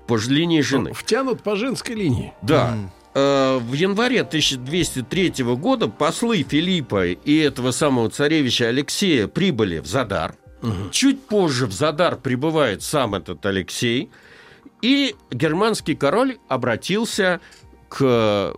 По 0.07 0.16
линии 0.16 0.61
жены. 0.62 0.92
Втянут 0.94 1.42
по 1.42 1.57
женской 1.57 1.94
линии. 1.94 2.33
Да. 2.42 2.75
Mm. 3.14 3.59
в 3.61 3.73
январе 3.73 4.21
1203 4.21 5.44
года 5.57 5.88
послы 5.88 6.44
Филиппа 6.49 7.09
и 7.09 7.37
этого 7.38 7.73
самого 7.73 8.11
царевича 8.11 8.68
Алексея 8.68 9.27
прибыли 9.27 9.81
в 9.81 9.87
Задар. 9.87 10.37
Угу. 10.62 10.90
Чуть 10.92 11.23
позже 11.27 11.66
в 11.66 11.73
Задар 11.73 12.16
прибывает 12.16 12.83
сам 12.83 13.14
этот 13.14 13.44
Алексей. 13.47 14.11
И 14.83 15.14
германский 15.31 15.97
король 15.97 16.38
обратился 16.49 17.40
к 17.88 18.55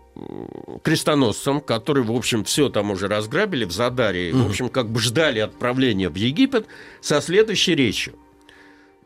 крестоносцам, 0.83 1.61
которые, 1.61 2.05
в 2.05 2.13
общем, 2.13 2.45
все 2.45 2.69
там 2.69 2.91
уже 2.91 3.09
разграбили 3.09 3.65
в 3.65 3.73
Задаре, 3.73 4.31
mm 4.31 4.43
в 4.43 4.47
общем, 4.49 4.69
как 4.69 4.89
бы 4.89 5.01
ждали 5.01 5.39
отправления 5.39 6.09
в 6.09 6.17
Египет, 6.17 6.67
со 7.01 7.21
следующей 7.21 7.75
речью. 7.75 8.15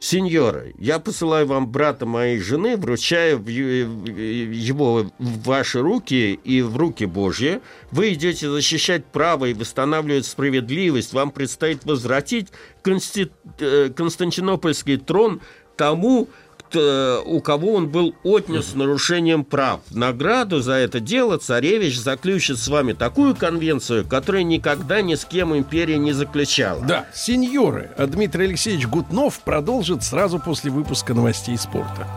Сеньоры, 0.04 0.74
я 0.78 0.98
посылаю 0.98 1.46
вам 1.46 1.66
брата 1.66 2.04
моей 2.04 2.38
жены, 2.38 2.76
вручаю 2.76 3.42
его 3.42 5.06
в 5.18 5.42
ваши 5.44 5.80
руки 5.80 6.38
и 6.44 6.60
в 6.60 6.76
руки 6.76 7.06
Божьи. 7.06 7.62
Вы 7.90 8.12
идете 8.12 8.50
защищать 8.50 9.06
право 9.06 9.46
и 9.46 9.54
восстанавливать 9.54 10.26
справедливость. 10.26 11.14
Вам 11.14 11.30
предстоит 11.30 11.86
возвратить 11.86 12.48
Консти... 12.82 13.30
Э, 13.60 13.88
Константинопольский 13.96 14.98
трон 14.98 15.40
тому, 15.76 16.28
Э, 16.72 17.20
у 17.24 17.40
кого 17.40 17.74
он 17.74 17.88
был 17.88 18.14
отнес 18.24 18.68
с 18.68 18.74
нарушением 18.74 19.44
прав. 19.44 19.80
Награду 19.90 20.60
за 20.60 20.74
это 20.74 21.00
дело 21.00 21.38
царевич 21.38 21.98
заключит 21.98 22.58
с 22.58 22.68
вами 22.68 22.92
такую 22.92 23.34
конвенцию, 23.36 24.06
которая 24.06 24.42
никогда 24.42 25.02
ни 25.02 25.14
с 25.14 25.24
кем 25.24 25.56
империя 25.56 25.98
не 25.98 26.12
заключала. 26.12 26.82
Да, 26.84 27.06
сеньоры, 27.14 27.90
а 27.96 28.06
Дмитрий 28.06 28.46
Алексеевич 28.46 28.86
Гутнов 28.86 29.40
продолжит 29.40 30.02
сразу 30.02 30.38
после 30.38 30.70
выпуска 30.70 31.14
новостей 31.14 31.56
спорта. 31.56 32.08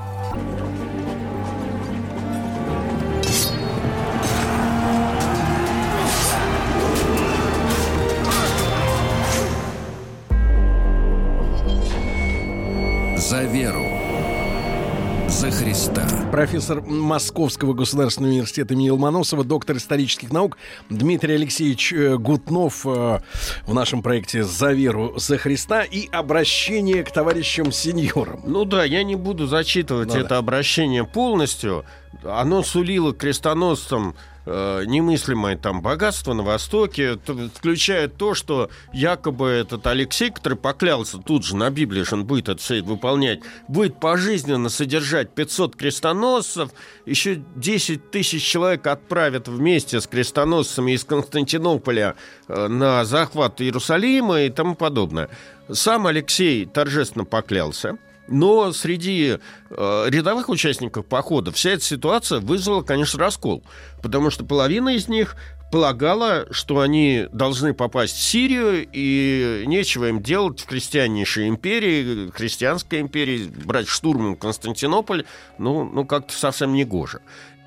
Христа. 15.38 16.02
Профессор 16.32 16.82
Московского 16.82 17.74
государственного 17.74 18.32
университета 18.32 18.74
имени 18.74 18.90
Ломоносова, 18.90 19.44
доктор 19.44 19.78
исторических 19.78 20.32
наук 20.32 20.58
Дмитрий 20.90 21.36
Алексеевич 21.36 21.94
э, 21.94 22.18
Гутнов 22.18 22.88
э, 22.88 23.20
в 23.68 23.74
нашем 23.74 24.02
проекте 24.02 24.44
«За 24.44 24.74
веру, 24.74 25.14
за 25.18 25.38
Христа» 25.38 25.84
и 25.84 26.10
обращение 26.12 27.04
к 27.04 27.12
товарищам 27.12 27.72
сеньорам. 27.72 28.42
Ну 28.46 28.66
да, 28.66 28.84
я 28.84 29.04
не 29.04 29.16
буду 29.16 29.46
зачитывать 29.46 30.10
Ну 30.10 30.16
это 30.16 30.30
да. 30.30 30.38
обращение 30.40 31.06
полностью. 31.06 31.86
Оно 32.24 32.64
сулило 32.64 33.14
крестоносцам 33.14 34.16
э, 34.48 34.86
немыслимое 34.86 35.58
там 35.58 35.82
богатство 35.82 36.34
на 36.34 36.44
Востоке, 36.44 37.20
включая 37.54 38.08
то, 38.08 38.34
что 38.34 38.70
якобы 38.94 39.48
этот 39.48 39.86
Алексей, 39.86 40.32
который 40.32 40.58
поклялся 40.58 41.18
тут 41.18 41.46
же 41.46 41.56
на 41.56 41.70
Библии, 41.70 42.04
что 42.04 42.16
он 42.16 42.26
будет 42.26 42.50
это 42.50 42.62
все 42.62 42.82
выполнять, 42.82 43.42
будет 43.68 44.00
пожизненно 44.00 44.70
содержать 44.70 45.32
500 45.36 45.76
крестоносцев, 45.76 46.70
еще 47.06 47.42
10 47.56 48.10
тысяч 48.10 48.44
человек 48.44 48.88
отправят 48.88 49.48
вместе 49.48 50.00
с 50.00 50.08
крестоносцами 50.08 50.94
из 50.94 51.04
Константинополя 51.04 52.16
э, 52.48 52.68
на 52.68 53.04
захват 53.06 53.62
Иерусалима 53.62 54.42
и 54.44 54.50
тому 54.50 54.76
подобное. 54.76 55.30
Сам 55.70 56.08
Алексей 56.08 56.66
торжественно 56.66 57.26
поклялся. 57.26 57.98
Но 58.28 58.72
среди 58.74 59.38
э, 59.70 60.06
рядовых 60.10 60.50
участников 60.50 61.06
похода 61.06 61.52
вся 61.52 61.72
эта 61.72 61.84
ситуация 61.84 62.40
вызвала, 62.40 62.82
конечно, 62.82 63.20
раскол. 63.20 63.64
Потому 64.02 64.30
что 64.30 64.46
половина 64.46 64.90
из 64.90 65.08
них 65.08 65.36
полагала, 65.72 66.48
что 66.52 66.80
они 66.80 67.28
должны 67.32 67.74
попасть 67.74 68.16
в 68.16 68.22
Сирию, 68.22 68.88
и 68.92 69.64
нечего 69.66 70.10
им 70.10 70.22
делать 70.22 70.62
в 70.62 70.66
крестьяннейшей 70.66 71.48
империи, 71.50 72.32
христианской 72.32 73.02
империи, 73.02 73.50
брать 73.66 73.88
штурмом 73.88 74.36
Константинополь, 74.36 75.26
ну, 75.58 75.84
ну 75.84 76.06
как-то 76.06 76.34
совсем 76.34 76.74
не 76.74 76.86
гоже. 76.86 77.22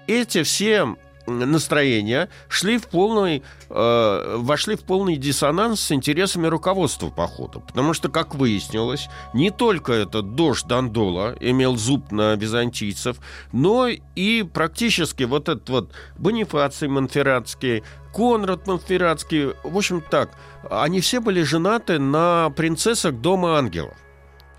Эти 0.06 0.42
все 0.42 0.96
настроения 1.26 2.28
шли 2.48 2.78
в 2.78 2.86
полный, 2.86 3.42
э, 3.68 4.36
вошли 4.38 4.76
в 4.76 4.80
полный 4.80 5.16
диссонанс 5.16 5.80
с 5.80 5.92
интересами 5.92 6.46
руководства 6.46 7.10
похода. 7.10 7.60
Потому 7.60 7.94
что, 7.94 8.08
как 8.08 8.34
выяснилось, 8.34 9.08
не 9.34 9.50
только 9.50 9.92
этот 9.92 10.34
дождь 10.34 10.66
Дандола 10.66 11.34
имел 11.40 11.76
зуб 11.76 12.10
на 12.10 12.34
византийцев, 12.34 13.18
но 13.52 13.88
и 13.88 14.42
практически 14.42 15.24
вот 15.24 15.48
этот 15.48 15.68
вот 15.68 15.92
Бонифаций 16.18 16.88
Монферратский, 16.88 17.82
Конрад 18.14 18.66
Монферратский, 18.66 19.54
в 19.62 19.76
общем 19.76 20.02
так, 20.10 20.30
они 20.68 21.00
все 21.00 21.20
были 21.20 21.42
женаты 21.42 21.98
на 21.98 22.50
принцессах 22.50 23.14
Дома 23.14 23.58
Ангелов. 23.58 23.96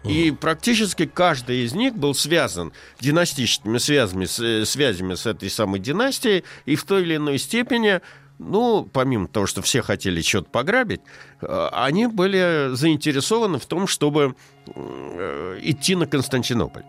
И 0.03 0.31
практически 0.31 1.05
каждый 1.05 1.63
из 1.63 1.73
них 1.73 1.95
был 1.95 2.15
связан 2.15 2.73
династическими 2.99 3.77
связями, 3.77 4.25
с, 4.25 4.39
э, 4.39 4.65
связями 4.65 5.13
с 5.13 5.25
этой 5.25 5.49
самой 5.49 5.79
династией, 5.79 6.43
и 6.65 6.75
в 6.75 6.83
той 6.85 7.03
или 7.03 7.17
иной 7.17 7.37
степени, 7.37 8.01
ну, 8.39 8.89
помимо 8.91 9.27
того, 9.27 9.45
что 9.45 9.61
все 9.61 9.81
хотели 9.83 10.21
что-то 10.21 10.49
пограбить, 10.49 11.01
э, 11.41 11.69
они 11.71 12.07
были 12.07 12.73
заинтересованы 12.73 13.59
в 13.59 13.65
том, 13.67 13.85
чтобы 13.85 14.35
э, 14.67 15.59
идти 15.61 15.95
на 15.95 16.07
Константинополь. 16.07 16.83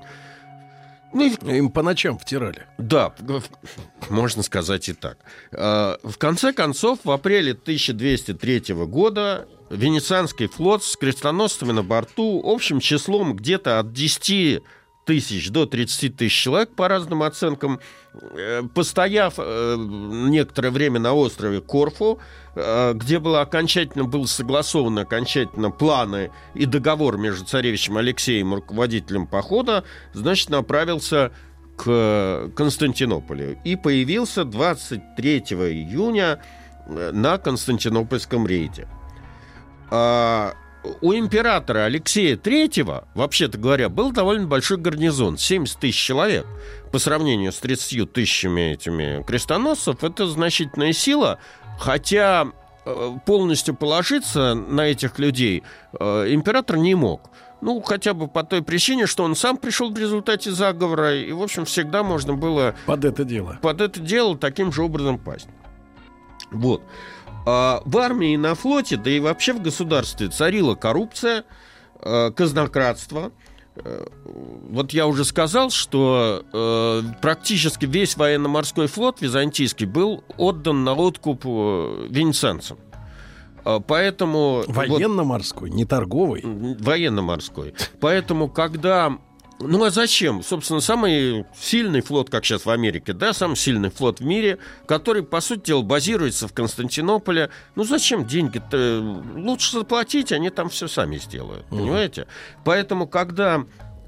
Ну, 1.14 1.26
Им 1.26 1.70
по 1.70 1.82
ночам 1.82 2.18
втирали. 2.18 2.62
да, 3.18 3.42
можно 4.08 4.42
сказать 4.42 4.88
и 4.88 4.94
так. 4.94 5.18
В 5.50 6.16
конце 6.16 6.54
концов, 6.54 7.00
в 7.04 7.10
апреле 7.10 7.52
1203 7.52 8.72
года 8.86 9.46
Венецианский 9.72 10.48
флот 10.48 10.84
с 10.84 10.96
крестоносцами 10.96 11.72
на 11.72 11.82
борту 11.82 12.42
общим 12.44 12.78
числом 12.78 13.34
где-то 13.34 13.78
от 13.78 13.92
10 13.92 14.62
тысяч 15.06 15.50
до 15.50 15.64
30 15.64 16.14
тысяч 16.14 16.34
человек, 16.34 16.74
по 16.74 16.88
разным 16.88 17.22
оценкам, 17.22 17.80
э, 18.12 18.62
постояв 18.74 19.34
э, 19.38 19.76
некоторое 19.78 20.70
время 20.70 21.00
на 21.00 21.14
острове 21.14 21.62
Корфу, 21.62 22.20
э, 22.54 22.92
где 22.94 23.18
было 23.18 23.40
окончательно 23.40 24.04
был 24.04 24.26
согласованы 24.26 25.00
окончательно 25.00 25.70
планы 25.70 26.30
и 26.54 26.66
договор 26.66 27.16
между 27.16 27.46
царевичем 27.46 27.96
Алексеем 27.96 28.52
руководителем 28.52 29.26
похода, 29.26 29.84
значит, 30.12 30.50
направился 30.50 31.32
к 31.76 32.50
Константинополю 32.54 33.58
и 33.64 33.74
появился 33.76 34.44
23 34.44 35.38
июня 35.38 36.42
на 36.86 37.38
Константинопольском 37.38 38.46
рейде. 38.46 38.86
А, 39.94 40.54
у 41.02 41.12
императора 41.12 41.84
Алексея 41.84 42.36
III, 42.36 43.04
вообще-то 43.14 43.58
говоря, 43.58 43.90
был 43.90 44.10
довольно 44.10 44.46
большой 44.46 44.78
гарнизон, 44.78 45.36
70 45.36 45.78
тысяч 45.78 46.02
человек. 46.02 46.46
По 46.92 46.98
сравнению 46.98 47.52
с 47.52 47.58
30 47.58 48.10
тысячами 48.10 48.72
этими 48.72 49.22
крестоносцев, 49.22 50.02
это 50.02 50.26
значительная 50.26 50.94
сила, 50.94 51.38
хотя 51.78 52.48
э, 52.86 53.10
полностью 53.26 53.74
положиться 53.74 54.54
на 54.54 54.86
этих 54.86 55.18
людей 55.18 55.62
э, 56.00 56.32
император 56.32 56.78
не 56.78 56.94
мог. 56.94 57.28
Ну, 57.60 57.82
хотя 57.82 58.14
бы 58.14 58.26
по 58.26 58.42
той 58.42 58.62
причине, 58.62 59.06
что 59.06 59.24
он 59.24 59.36
сам 59.36 59.58
пришел 59.58 59.92
в 59.92 59.98
результате 59.98 60.52
заговора, 60.52 61.14
и, 61.14 61.32
в 61.32 61.42
общем, 61.42 61.66
всегда 61.66 62.02
можно 62.02 62.32
было 62.32 62.74
Под 62.86 63.04
это 63.04 63.24
дело. 63.24 63.58
под 63.60 63.82
это 63.82 64.00
дело 64.00 64.38
таким 64.38 64.72
же 64.72 64.82
образом 64.82 65.18
пасть. 65.18 65.48
Вот. 66.50 66.82
А 67.44 67.82
в 67.84 67.98
армии 67.98 68.34
и 68.34 68.36
на 68.36 68.54
флоте, 68.54 68.96
да 68.96 69.10
и 69.10 69.18
вообще 69.20 69.52
в 69.52 69.62
государстве 69.62 70.28
царила 70.28 70.74
коррупция, 70.74 71.44
э, 72.00 72.30
казнократство. 72.30 73.32
Э, 73.76 74.06
Вот 74.70 74.92
я 74.92 75.06
уже 75.06 75.24
сказал, 75.24 75.70
что 75.70 76.44
э, 76.52 77.02
практически 77.20 77.84
весь 77.86 78.16
военно-морской 78.16 78.86
флот 78.86 79.20
византийский 79.20 79.86
был 79.86 80.22
отдан 80.36 80.84
на 80.84 80.94
откуп 80.94 81.42
э, 81.44 82.06
венецианцам. 82.10 82.78
А 83.64 83.80
Поэтому... 83.80 84.64
вот- 84.66 84.68
Военно-морской, 84.76 85.70
не 85.70 85.84
торговый. 85.84 86.42
Военно-морской. 86.44 87.74
Поэтому, 88.00 88.48
когда... 88.48 89.18
Ну 89.66 89.84
а 89.84 89.90
зачем? 89.90 90.42
Собственно, 90.42 90.80
самый 90.80 91.46
сильный 91.58 92.00
флот, 92.00 92.30
как 92.30 92.44
сейчас 92.44 92.66
в 92.66 92.70
Америке, 92.70 93.12
да, 93.12 93.32
самый 93.32 93.56
сильный 93.56 93.90
флот 93.90 94.20
в 94.20 94.24
мире, 94.24 94.58
который, 94.86 95.22
по 95.22 95.40
сути 95.40 95.68
дела, 95.68 95.82
базируется 95.82 96.48
в 96.48 96.52
Константинополе. 96.52 97.50
Ну 97.74 97.84
зачем 97.84 98.26
деньги-то? 98.26 99.22
Лучше 99.34 99.78
заплатить, 99.78 100.32
они 100.32 100.50
там 100.50 100.68
все 100.68 100.88
сами 100.88 101.16
сделают, 101.16 101.64
понимаете? 101.66 102.26
Поэтому, 102.64 103.06
когда 103.06 103.64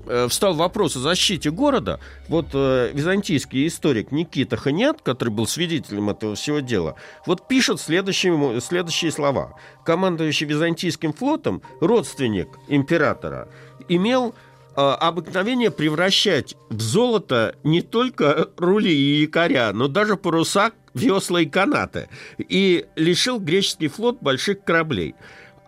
э, 0.06 0.28
встал 0.28 0.54
вопрос 0.54 0.96
о 0.96 1.00
защите 1.00 1.50
города, 1.50 2.00
вот 2.28 2.48
э, 2.52 2.90
византийский 2.92 3.66
историк 3.66 4.12
Никита 4.12 4.56
Ханиат, 4.56 5.02
который 5.02 5.30
был 5.30 5.46
свидетелем 5.46 6.10
этого 6.10 6.34
всего 6.34 6.60
дела, 6.60 6.96
вот 7.26 7.46
пишет 7.48 7.80
следующие, 7.80 8.60
следующие 8.60 9.12
слова. 9.12 9.54
Командующий 9.84 10.46
византийским 10.46 11.12
флотом, 11.12 11.62
родственник 11.80 12.48
императора, 12.68 13.48
имел 13.88 14.34
обыкновение 14.76 15.70
превращать 15.70 16.56
в 16.70 16.80
золото 16.80 17.56
не 17.64 17.82
только 17.82 18.48
рули 18.56 18.92
и 18.92 19.22
якоря, 19.22 19.72
но 19.72 19.88
даже 19.88 20.16
паруса, 20.16 20.72
весла 20.94 21.40
и 21.40 21.46
канаты. 21.46 22.08
И 22.38 22.86
лишил 22.96 23.38
греческий 23.38 23.88
флот 23.88 24.18
больших 24.20 24.64
кораблей. 24.64 25.14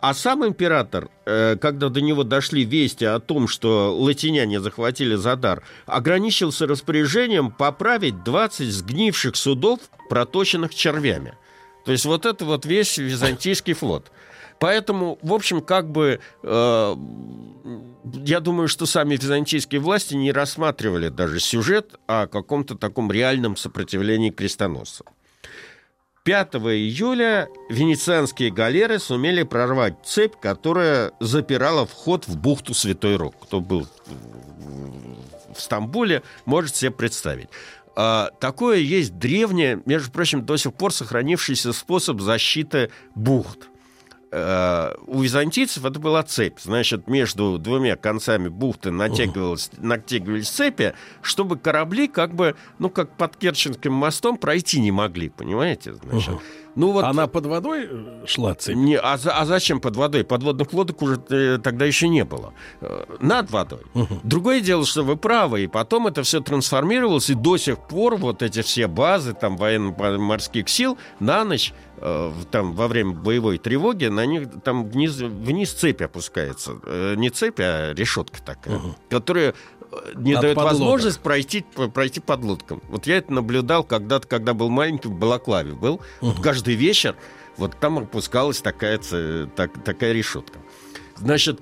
А 0.01 0.15
сам 0.15 0.47
император, 0.47 1.09
э, 1.25 1.57
когда 1.57 1.89
до 1.89 2.01
него 2.01 2.23
дошли 2.23 2.65
вести 2.65 3.05
о 3.05 3.19
том, 3.19 3.49
что 3.49 3.97
латиняне 3.97 4.61
захватили 4.61 5.15
Задар, 5.15 5.63
ограничился 5.87 6.67
распоряжением 6.67 7.51
поправить 7.51 8.23
20 8.23 8.71
сгнивших 8.71 9.37
судов, 9.37 9.81
проточенных 10.09 10.75
червями. 10.75 11.35
То 11.85 11.93
есть 11.93 12.05
вот 12.05 12.27
это 12.27 12.45
вот 12.45 12.67
весь 12.67 12.99
византийский 12.99 13.73
флот. 13.73 14.13
Поэтому, 14.59 15.19
в 15.23 15.33
общем, 15.33 15.61
как 15.61 15.91
бы 15.91 16.21
э, 16.43 16.97
я 18.13 18.41
думаю, 18.41 18.69
что 18.69 18.87
сами 18.87 19.17
византийские 19.17 19.81
власти 19.81 20.15
не 20.15 20.33
рассматривали 20.33 21.09
даже 21.09 21.41
сюжет 21.41 21.97
о 22.07 22.27
каком-то 22.27 22.77
таком 22.77 23.11
реальном 23.11 23.57
сопротивлении 23.57 24.31
крестоносцам. 24.31 25.07
5 26.25 26.55
июля 26.55 27.49
венецианские 27.71 28.51
галеры 28.51 28.99
сумели 28.99 29.45
прорвать 29.45 29.95
цепь, 30.05 30.35
которая 30.41 31.13
запирала 31.21 31.87
вход 31.87 32.27
в 32.27 32.37
бухту 32.37 32.75
Святой 32.75 33.17
Рог. 33.17 33.37
Кто 33.41 33.61
был 33.61 33.87
в 35.55 35.61
Стамбуле, 35.61 36.23
может 36.45 36.75
себе 36.75 36.91
представить. 36.91 37.49
А, 37.95 38.31
такое 38.41 38.79
есть 38.79 39.19
древнее, 39.19 39.81
между 39.87 40.11
прочим, 40.11 40.45
до 40.45 40.57
сих 40.57 40.75
пор 40.75 40.93
сохранившийся 40.93 41.73
способ 41.73 42.21
защиты 42.21 42.91
бухт. 43.15 43.69
Э, 44.39 44.95
у 45.07 45.23
византийцев 45.23 45.83
это 45.87 45.99
была 45.99 46.23
цепь. 46.23 46.61
Значит, 46.61 47.09
между 47.09 47.59
двумя 47.59 47.97
концами 47.97 48.49
бухты 48.49 48.91
натягивались, 48.91 49.71
натягивались 49.79 50.51
цепи, 50.51 50.93
чтобы 51.23 51.57
корабли 51.57 52.07
как 52.07 52.35
бы, 52.35 52.55
ну, 52.79 52.91
как 52.91 53.17
под 53.17 53.37
Керченским 53.37 53.95
мостом 53.95 54.37
пройти 54.37 54.79
не 54.79 54.93
могли, 54.93 55.31
понимаете? 55.31 55.95
Значит, 55.95 56.35
ну, 56.77 56.93
вот... 56.93 57.05
Она 57.05 57.27
под 57.27 57.47
водой 57.47 57.89
э, 57.91 58.27
шла 58.27 58.55
цепь? 58.55 58.77
Не, 58.77 58.99
а, 58.99 59.15
а 59.25 59.47
зачем 59.47 59.81
под 59.81 59.97
водой? 59.97 60.25
Подводных 60.25 60.75
лодок 60.75 61.01
уже 61.01 61.19
э, 61.31 61.59
тогда 61.63 61.87
еще 61.87 62.07
не 62.07 62.23
было. 62.23 62.53
Э, 62.83 63.05
над 63.19 63.51
водой. 63.51 63.81
Угу. 63.95 64.21
Другое 64.23 64.61
дело, 64.61 64.85
что 64.85 65.03
вы 65.03 65.17
правы, 65.17 65.65
и 65.65 65.67
потом 65.69 66.07
это 66.07 66.23
все 66.23 66.41
трансформировалось, 66.41 67.31
и 67.31 67.35
до 67.35 67.57
сих 67.57 67.79
пор 67.79 68.17
вот 68.17 68.43
эти 68.43 68.61
все 68.61 68.89
базы 68.89 69.33
там 69.33 69.57
военно-морских 69.57 70.69
сил 70.69 70.99
на 71.19 71.45
ночь 71.45 71.73
э, 71.97 72.33
там 72.51 72.75
во 72.75 72.89
время 72.89 73.13
боевой 73.13 73.57
тревоги 73.57 74.07
на 74.07 74.27
них 74.27 74.49
там 74.63 74.87
вниз, 74.87 75.17
вниз 75.17 75.73
цепь 75.73 76.03
опускается. 76.03 76.73
Э, 76.85 77.15
не 77.17 77.31
цепь, 77.31 77.59
а 77.59 77.95
решетка 77.95 78.43
такая, 78.43 78.77
угу. 78.77 78.97
которая 79.09 79.55
не 80.15 80.35
От 80.35 80.43
дает 80.43 80.55
подлодок. 80.57 80.79
возможность 80.79 81.21
пройти, 81.21 81.65
пройти 81.95 82.21
под 82.21 82.45
лодком. 82.45 82.83
Вот 82.89 83.07
я 83.07 83.19
это 83.19 83.33
наблюдал 83.33 83.85
когда-то, 83.85 84.27
когда 84.27 84.55
был 84.55 84.69
маленький, 84.69 85.09
в 85.09 85.13
Балаклаве 85.13 85.73
был. 85.73 85.95
Угу. 85.95 86.31
Вот 86.31 86.41
каждый 86.41 86.75
вечер 86.75 87.17
вот 87.57 87.77
там 87.79 87.99
опускалась 87.99 88.61
такая, 88.61 88.99
так, 89.57 89.83
такая 89.85 90.13
решетка. 90.13 90.59
Значит, 91.17 91.61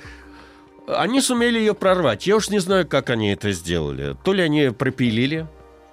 они 0.87 1.21
сумели 1.21 1.59
ее 1.59 1.75
прорвать. 1.75 2.27
Я 2.27 2.37
уж 2.37 2.51
не 2.51 2.59
знаю, 2.59 2.87
как 2.87 3.11
они 3.11 3.33
это 3.33 3.53
сделали. 3.53 4.17
То 4.25 4.33
ли 4.33 4.43
они 4.43 4.71
пропилили, 4.71 5.47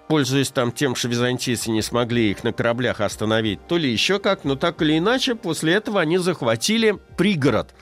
пользуясь 0.07 0.49
там 0.49 0.71
тем, 0.71 0.95
что 0.95 1.07
византийцы 1.07 1.71
не 1.71 1.81
смогли 1.81 2.31
их 2.31 2.43
на 2.43 2.51
кораблях 2.51 2.99
остановить, 3.01 3.65
то 3.67 3.77
ли 3.77 3.89
еще 3.89 4.19
как, 4.19 4.43
но 4.43 4.55
так 4.55 4.81
или 4.81 4.97
иначе, 4.97 5.35
после 5.35 5.73
этого 5.73 6.01
они 6.01 6.17
захватили 6.17 6.97
пригород 7.17 7.73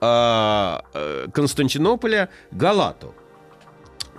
а, 0.00 0.82
э, 0.94 1.26
Константинополя 1.32 2.30
Галату. 2.50 3.14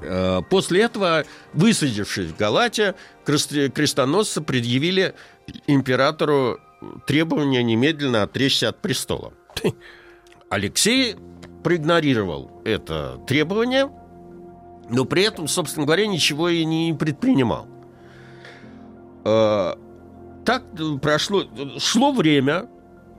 Э, 0.02 0.42
после 0.50 0.84
этого, 0.84 1.26
высадившись 1.54 2.32
в 2.32 2.38
Галате, 2.38 2.96
крестоносцы 3.24 4.42
предъявили 4.42 5.16
императору 5.68 6.60
требование 7.08 7.64
немедленно 7.64 8.24
отречься 8.24 8.70
от 8.70 8.82
престола. 8.82 9.34
Алексей 10.50 11.16
проигнорировал 11.64 12.62
это 12.66 13.20
требование, 13.28 13.90
но 14.90 15.06
при 15.06 15.24
этом, 15.24 15.48
собственно 15.48 15.86
говоря, 15.86 16.06
ничего 16.06 16.50
и 16.50 16.64
не 16.66 16.94
предпринимал. 16.94 17.68
Э, 19.24 19.76
так 20.46 20.64
прошло, 21.02 21.46
шло 21.80 22.12
время, 22.12 22.70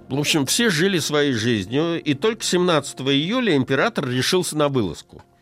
в 0.08 0.18
общем, 0.18 0.46
все 0.46 0.70
жили 0.70 1.00
своей 1.00 1.32
жизнью, 1.32 2.00
и 2.00 2.14
только 2.14 2.44
17 2.44 3.00
июля 3.00 3.56
император 3.56 4.08
решился 4.08 4.56
на 4.56 4.68
вылазку– 4.68 5.22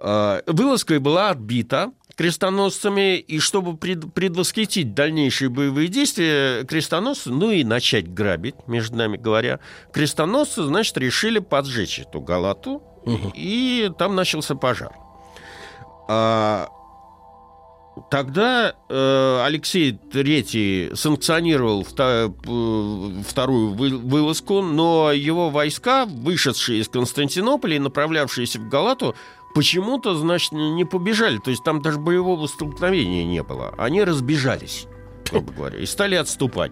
вылазка 0.00 1.00
была 1.00 1.30
отбита 1.30 1.92
крестоносцами, 2.18 3.16
и 3.18 3.38
чтобы 3.38 3.76
пред, 3.76 4.12
предвосхитить 4.12 4.92
дальнейшие 4.92 5.50
боевые 5.50 5.86
действия, 5.86 6.64
крестоносцы, 6.64 7.30
ну 7.30 7.52
и 7.52 7.62
начать 7.62 8.12
грабить, 8.12 8.56
между 8.66 8.96
нами 8.96 9.16
говоря, 9.16 9.60
крестоносцы, 9.92 10.64
значит, 10.64 10.98
решили 10.98 11.38
поджечь 11.38 12.00
эту 12.00 12.20
Галату, 12.20 12.82
угу. 13.04 13.32
и 13.36 13.88
там 13.96 14.16
начался 14.16 14.56
пожар. 14.56 14.90
А, 16.08 16.68
тогда 18.10 18.74
э, 18.88 19.42
Алексей 19.44 19.92
III 19.92 20.96
санкционировал 20.96 21.84
вта, 21.84 22.32
вторую 23.28 23.74
вылазку, 23.74 24.62
но 24.62 25.12
его 25.12 25.50
войска, 25.50 26.04
вышедшие 26.04 26.80
из 26.80 26.88
Константинополя 26.88 27.76
и 27.76 27.78
направлявшиеся 27.78 28.58
в 28.58 28.68
Галату, 28.68 29.14
почему-то, 29.58 30.14
значит, 30.14 30.52
не 30.52 30.84
побежали. 30.84 31.38
То 31.38 31.50
есть 31.50 31.64
там 31.64 31.82
даже 31.82 31.98
боевого 31.98 32.46
столкновения 32.46 33.24
не 33.24 33.42
было. 33.42 33.74
Они 33.76 34.04
разбежались, 34.04 34.86
грубо 35.28 35.52
говоря, 35.52 35.80
и 35.80 35.86
стали 35.86 36.14
отступать. 36.14 36.70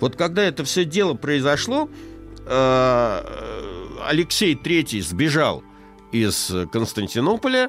Вот 0.00 0.16
когда 0.16 0.42
это 0.42 0.64
все 0.64 0.86
дело 0.86 1.12
произошло, 1.12 1.90
э, 2.46 3.22
Алексей 4.08 4.54
III 4.54 5.02
сбежал 5.02 5.62
из 6.10 6.50
Константинополя, 6.72 7.68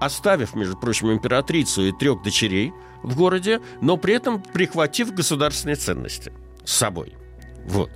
оставив, 0.00 0.56
между 0.56 0.76
прочим, 0.76 1.12
императрицу 1.12 1.82
и 1.82 1.92
трех 1.92 2.24
дочерей 2.24 2.72
в 3.04 3.16
городе, 3.16 3.60
но 3.80 3.96
при 3.96 4.14
этом 4.14 4.42
прихватив 4.42 5.14
государственные 5.14 5.76
ценности 5.76 6.32
с 6.64 6.72
собой. 6.72 7.14
Вот. 7.66 7.92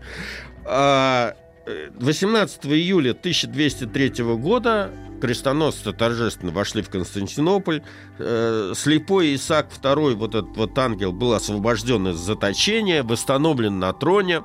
18 0.65 2.67
июля 2.67 3.11
1203 3.11 4.37
года 4.37 4.93
крестоносцы 5.21 5.93
торжественно 5.93 6.53
вошли 6.53 6.83
в 6.83 6.91
Константинополь. 6.91 7.83
Э, 8.19 8.73
слепой 8.75 9.35
Исаак 9.35 9.69
II, 9.81 10.15
вот 10.15 10.35
этот 10.35 10.57
вот 10.57 10.79
ангел, 10.79 11.13
был 11.13 11.33
освобожден 11.35 12.09
из 12.09 12.17
заточения, 12.17 13.03
восстановлен 13.03 13.79
на 13.79 13.93
троне. 13.93 14.43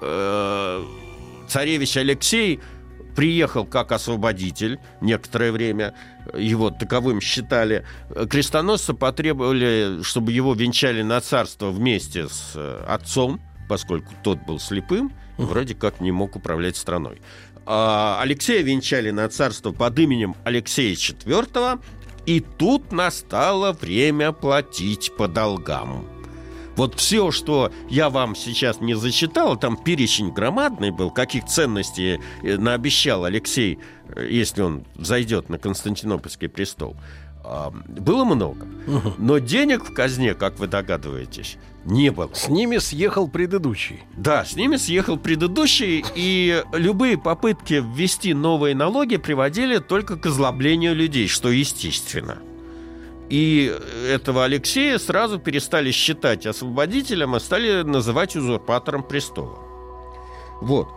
Э, 0.00 0.84
царевич 1.48 1.96
Алексей 1.96 2.60
приехал 3.16 3.64
как 3.64 3.90
освободитель 3.90 4.78
некоторое 5.00 5.50
время, 5.50 5.94
его 6.36 6.70
таковым 6.70 7.20
считали. 7.20 7.84
Крестоносцы 8.30 8.94
потребовали, 8.94 10.04
чтобы 10.04 10.30
его 10.30 10.54
венчали 10.54 11.02
на 11.02 11.20
царство 11.20 11.70
вместе 11.70 12.28
с 12.28 12.52
э, 12.54 12.84
отцом, 12.86 13.40
поскольку 13.68 14.12
тот 14.22 14.38
был 14.46 14.60
слепым, 14.60 15.12
вроде 15.36 15.74
как 15.74 16.00
не 16.00 16.12
мог 16.12 16.36
управлять 16.36 16.76
страной. 16.76 17.20
А, 17.70 18.18
Алексея 18.22 18.62
венчали 18.62 19.10
на 19.10 19.28
царство 19.28 19.72
под 19.72 19.98
именем 19.98 20.34
Алексея 20.42 20.94
IV, 20.94 21.78
и 22.24 22.40
тут 22.40 22.92
настало 22.92 23.72
время 23.72 24.32
платить 24.32 25.12
по 25.18 25.28
долгам. 25.28 26.06
Вот 26.76 26.94
все, 26.94 27.30
что 27.30 27.70
я 27.90 28.08
вам 28.08 28.34
сейчас 28.34 28.80
не 28.80 28.94
зачитал, 28.94 29.58
там 29.58 29.76
перечень 29.76 30.30
громадный 30.30 30.92
был, 30.92 31.10
каких 31.10 31.44
ценностей 31.44 32.20
э, 32.42 32.56
наобещал 32.56 33.24
Алексей, 33.26 33.78
э, 34.14 34.26
если 34.30 34.62
он 34.62 34.86
зайдет 34.96 35.50
на 35.50 35.58
Константинопольский 35.58 36.48
престол– 36.48 36.96
было 37.86 38.24
много. 38.24 38.66
Но 39.18 39.38
денег 39.38 39.84
в 39.84 39.92
казне, 39.92 40.34
как 40.34 40.58
вы 40.58 40.66
догадываетесь, 40.66 41.56
не 41.84 42.10
было. 42.10 42.30
С 42.34 42.48
ними 42.48 42.78
съехал 42.78 43.28
предыдущий. 43.28 44.02
Да, 44.16 44.44
с 44.44 44.56
ними 44.56 44.76
съехал 44.76 45.18
предыдущий, 45.18 46.04
и 46.14 46.62
любые 46.72 47.18
попытки 47.18 47.82
ввести 47.84 48.34
новые 48.34 48.74
налоги 48.74 49.16
приводили 49.16 49.78
только 49.78 50.16
к 50.16 50.26
озлоблению 50.26 50.94
людей, 50.94 51.28
что 51.28 51.50
естественно. 51.50 52.38
И 53.28 53.74
этого 54.08 54.44
Алексея 54.44 54.98
сразу 54.98 55.38
перестали 55.38 55.90
считать 55.90 56.46
освободителем, 56.46 57.34
а 57.34 57.40
стали 57.40 57.82
называть 57.82 58.36
узурпатором 58.36 59.02
престола. 59.02 59.58
Вот. 60.60 60.88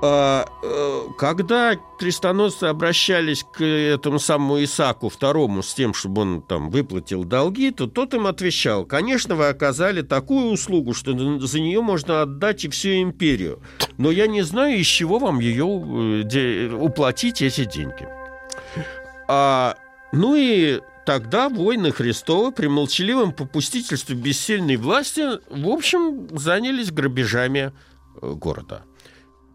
А, 0.00 0.46
э, 0.62 1.08
когда 1.18 1.74
крестоносцы 1.98 2.64
обращались 2.64 3.44
к 3.44 3.64
этому 3.64 4.20
самому 4.20 4.62
Исаку 4.62 5.08
второму 5.08 5.64
с 5.64 5.74
тем, 5.74 5.92
чтобы 5.92 6.22
он 6.22 6.42
там 6.42 6.70
выплатил 6.70 7.24
долги, 7.24 7.72
то 7.72 7.88
тот 7.88 8.14
им 8.14 8.28
отвечал, 8.28 8.84
конечно, 8.84 9.34
вы 9.34 9.48
оказали 9.48 10.02
такую 10.02 10.52
услугу, 10.52 10.94
что 10.94 11.18
за 11.44 11.60
нее 11.60 11.82
можно 11.82 12.22
отдать 12.22 12.64
и 12.64 12.68
всю 12.68 13.02
империю, 13.02 13.60
но 13.96 14.12
я 14.12 14.28
не 14.28 14.42
знаю, 14.42 14.78
из 14.78 14.86
чего 14.86 15.18
вам 15.18 15.40
ее 15.40 15.66
э, 15.66 16.72
уплатить 16.72 17.42
эти 17.42 17.64
деньги. 17.64 18.06
А, 19.26 19.74
ну 20.12 20.36
и 20.36 20.80
тогда 21.06 21.48
войны 21.48 21.90
Христова 21.90 22.52
при 22.52 22.68
молчаливом 22.68 23.32
попустительстве 23.32 24.14
бессильной 24.14 24.76
власти, 24.76 25.40
в 25.50 25.68
общем, 25.68 26.28
занялись 26.38 26.92
грабежами 26.92 27.72
э, 28.22 28.32
города 28.34 28.84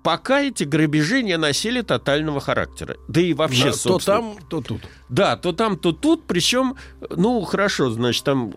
пока 0.03 0.41
эти 0.41 0.65
грабежи 0.65 1.23
не 1.23 1.37
носили 1.37 1.81
тотального 1.81 2.41
характера. 2.41 2.97
Да 3.07 3.21
и 3.21 3.33
вообще, 3.33 3.71
да, 3.71 3.77
То 3.83 3.99
там, 3.99 4.35
то 4.49 4.61
тут. 4.61 4.81
Да, 5.09 5.37
то 5.37 5.53
там, 5.53 5.77
то 5.77 5.93
тут. 5.93 6.25
Причем, 6.27 6.75
ну, 7.09 7.41
хорошо, 7.41 7.89
значит, 7.89 8.23
там 8.23 8.53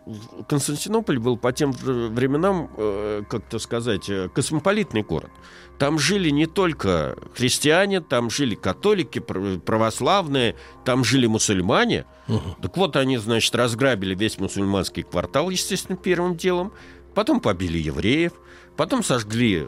Константинополь 0.49 1.19
был 1.19 1.37
по 1.37 1.53
тем 1.53 1.71
временам, 1.73 2.71
э, 2.77 3.23
как-то 3.31 3.59
сказать, 3.61 4.11
э, 4.11 4.29
космополитный 4.35 5.03
город. 5.03 5.31
Там 5.79 5.99
жили 5.99 6.31
не 6.31 6.47
только 6.47 7.17
христиане, 7.35 8.01
там 8.01 8.31
жили 8.31 8.55
католики, 8.55 9.21
православные, 9.21 10.57
там 10.85 11.05
жили 11.05 11.27
мусульмане. 11.27 12.07
Угу. 12.29 12.57
Так 12.63 12.77
вот, 12.77 12.97
они, 12.97 13.19
значит, 13.19 13.55
разграбили 13.55 14.15
весь 14.15 14.39
мусульманский 14.39 15.05
квартал, 15.05 15.51
естественно, 15.51 15.97
первым 15.97 16.37
делом. 16.37 16.73
Потом 17.15 17.41
побили 17.41 17.79
евреев. 17.79 18.33
Потом 18.77 19.03
сожгли, 19.03 19.67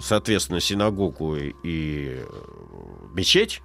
соответственно, 0.00 0.60
синагогу 0.60 1.36
и 1.36 2.22
мечеть. 3.14 3.62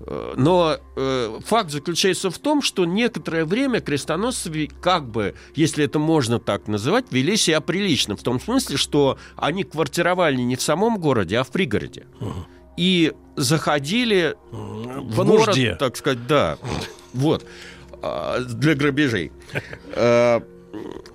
Э, 0.00 0.34
Но 0.36 0.76
э, 0.96 1.38
факт 1.46 1.70
заключается 1.70 2.30
в 2.30 2.38
том, 2.38 2.60
что 2.62 2.84
некоторое 2.84 3.44
время 3.44 3.80
крестоносцы, 3.80 4.68
как 4.80 5.08
бы, 5.08 5.34
если 5.54 5.84
это 5.84 5.98
можно 5.98 6.38
так 6.40 6.66
называть, 6.68 7.06
вели 7.10 7.36
себя 7.36 7.60
прилично. 7.60 8.16
В 8.16 8.22
том 8.22 8.40
смысле, 8.40 8.76
что 8.76 9.18
они 9.36 9.62
квартировали 9.64 10.36
не 10.36 10.56
в 10.56 10.62
самом 10.62 10.98
городе, 10.98 11.38
а 11.38 11.44
в 11.44 11.50
пригороде. 11.50 12.06
И 12.76 13.12
заходили 13.36 14.36
в 14.50 15.16
По 15.16 15.24
город, 15.24 15.46
нужде. 15.48 15.76
так 15.76 15.96
сказать, 15.96 16.26
да. 16.26 16.58
Вот. 17.14 17.46
А, 18.02 18.40
Для 18.40 18.74
грабежей. 18.74 19.32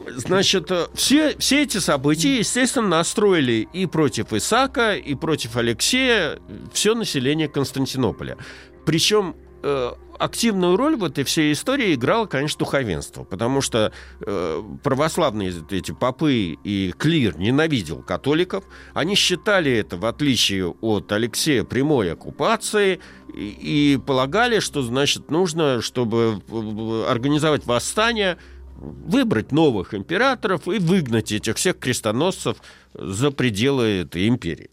Значит, 0.08 0.72
все, 0.94 1.36
все 1.38 1.63
эти 1.63 1.78
события, 1.78 2.38
естественно, 2.38 2.88
настроили 2.88 3.68
и 3.74 3.86
против 3.86 4.34
Исака, 4.34 4.96
и 4.96 5.16
против 5.16 5.56
Алексея 5.56 6.39
все 6.74 6.96
население 6.96 7.48
Константинополя. 7.48 8.38
Причем 8.86 9.36
э, 9.63 9.92
активную 10.20 10.78
роль 10.78 10.96
в 10.96 11.04
этой 11.04 11.24
всей 11.24 11.54
истории 11.54 11.94
играло, 11.94 12.26
конечно, 12.26 12.60
духовенство, 12.60 13.24
потому 13.24 13.62
что 13.62 13.92
э, 14.22 14.63
православные 14.84 15.54
эти 15.70 15.92
попы 15.92 16.58
и 16.63 16.94
клир 16.98 17.38
ненавидел 17.38 18.02
католиков. 18.02 18.63
Они 18.94 19.16
считали 19.16 19.72
это, 19.72 19.98
в 19.98 20.06
отличие 20.06 20.68
от 20.70 21.12
Алексея, 21.12 21.63
прямой 21.63 22.12
оккупацией 22.12 23.00
и, 23.34 23.94
и 23.94 23.98
полагали, 23.98 24.60
что, 24.60 24.82
значит, 24.82 25.32
нужно, 25.32 25.82
чтобы 25.82 26.42
э, 26.48 27.06
организовать 27.10 27.66
восстание, 27.66 28.38
выбрать 28.84 29.52
новых 29.52 29.93
императоров 29.93 30.67
и 30.67 30.78
выгнать 30.80 31.32
этих 31.32 31.56
всех 31.58 31.80
крестоносцев 31.80 32.58
за 32.93 33.32
пределы 33.32 34.02
этой 34.02 34.28
империи. 34.28 34.69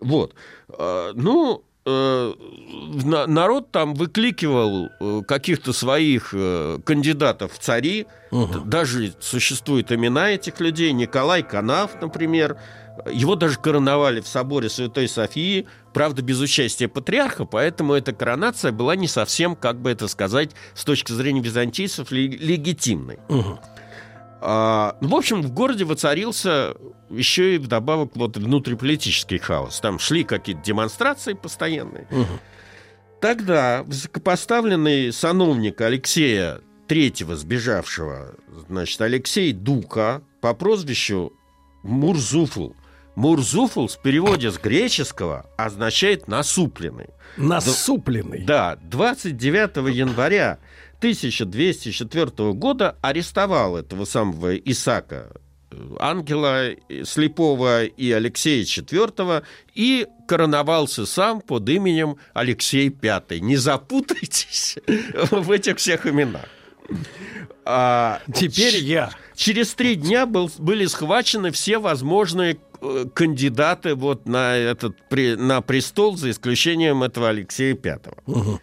Вот. 0.00 0.34
А, 0.68 1.12
Ну, 1.14 1.62
э, 1.86 2.32
на- 3.04 3.26
народ 3.26 3.70
там 3.70 3.94
выкликивал 3.94 4.88
э, 5.00 5.22
каких-то 5.28 5.72
своих 5.72 6.30
э, 6.32 6.78
кандидатов 6.84 7.52
в 7.52 7.58
цари. 7.58 8.06
Д- 8.32 8.60
Даже 8.64 9.14
существуют 9.20 9.92
имена 9.92 10.30
этих 10.30 10.60
людей. 10.60 10.92
Николай 10.92 11.42
Канав, 11.42 12.00
например. 12.00 12.56
Его 13.12 13.34
даже 13.34 13.58
короновали 13.58 14.20
в 14.20 14.28
соборе 14.28 14.68
Святой 14.68 15.08
Софии, 15.08 15.66
правда, 15.94 16.20
без 16.22 16.40
участия 16.40 16.88
патриарха, 16.88 17.44
поэтому 17.46 17.94
эта 17.94 18.12
коронация 18.12 18.72
была 18.72 18.96
не 18.96 19.08
совсем, 19.08 19.56
как 19.56 19.80
бы 19.80 19.90
это 19.90 20.08
сказать, 20.08 20.50
с 20.74 20.84
точки 20.84 21.12
зрения 21.12 21.40
византийцев, 21.40 22.10
ле- 22.10 22.26
легитимной. 22.28 23.18
А, 24.46 24.98
ну, 25.00 25.08
в 25.08 25.14
общем, 25.14 25.40
в 25.40 25.52
городе 25.52 25.84
воцарился 25.84 26.74
еще 27.08 27.54
и 27.54 27.58
вдобавок 27.58 28.10
вот 28.14 28.36
внутриполитический 28.36 29.38
хаос. 29.38 29.80
Там 29.80 29.98
шли 29.98 30.24
какие-то 30.24 30.62
демонстрации 30.62 31.32
постоянные. 31.32 32.06
Тогда 33.20 33.84
высокопоставленный 33.84 35.12
сановник 35.12 35.80
Алексея 35.80 36.60
Третьего 36.86 37.36
сбежавшего, 37.36 38.34
значит, 38.68 39.00
Алексей 39.00 39.54
Дука 39.54 40.20
по 40.42 40.52
прозвищу 40.52 41.32
Мурзуфл. 41.82 42.72
Мурзуфл 43.16 43.86
в 43.86 43.98
переводе 43.98 44.50
с 44.50 44.58
греческого 44.58 45.46
означает 45.56 46.28
«насупленный». 46.28 47.08
Насупленный. 47.36 48.44
Да, 48.44 48.76
29 48.82 49.94
января 49.94 50.58
1204 50.98 52.52
года 52.54 52.96
арестовал 53.02 53.76
этого 53.76 54.04
самого 54.04 54.56
Исака, 54.56 55.32
э, 55.70 55.76
ангела 56.00 56.70
э, 56.70 57.04
слепого 57.04 57.84
и 57.84 58.10
Алексея 58.10 58.64
IV, 58.64 59.44
и 59.74 60.06
короновался 60.26 61.06
сам 61.06 61.40
под 61.40 61.68
именем 61.68 62.16
Алексей 62.32 62.88
V. 62.88 63.38
Не 63.40 63.56
запутайтесь 63.56 64.78
в 65.30 65.50
этих 65.50 65.78
всех 65.78 66.06
именах. 66.06 66.46
А, 67.64 68.20
Теперь 68.32 68.76
я. 68.76 69.10
Через 69.34 69.74
три 69.74 69.94
дня 69.96 70.26
был, 70.26 70.50
были 70.58 70.86
схвачены 70.86 71.50
все 71.50 71.78
возможные 71.78 72.58
кандидаты 73.14 73.94
вот 73.94 74.26
на 74.26 74.56
этот 74.56 74.96
на 75.10 75.60
престол, 75.60 76.16
за 76.16 76.30
исключением 76.30 77.02
этого 77.02 77.28
Алексея 77.28 77.76
V. 77.76 78.60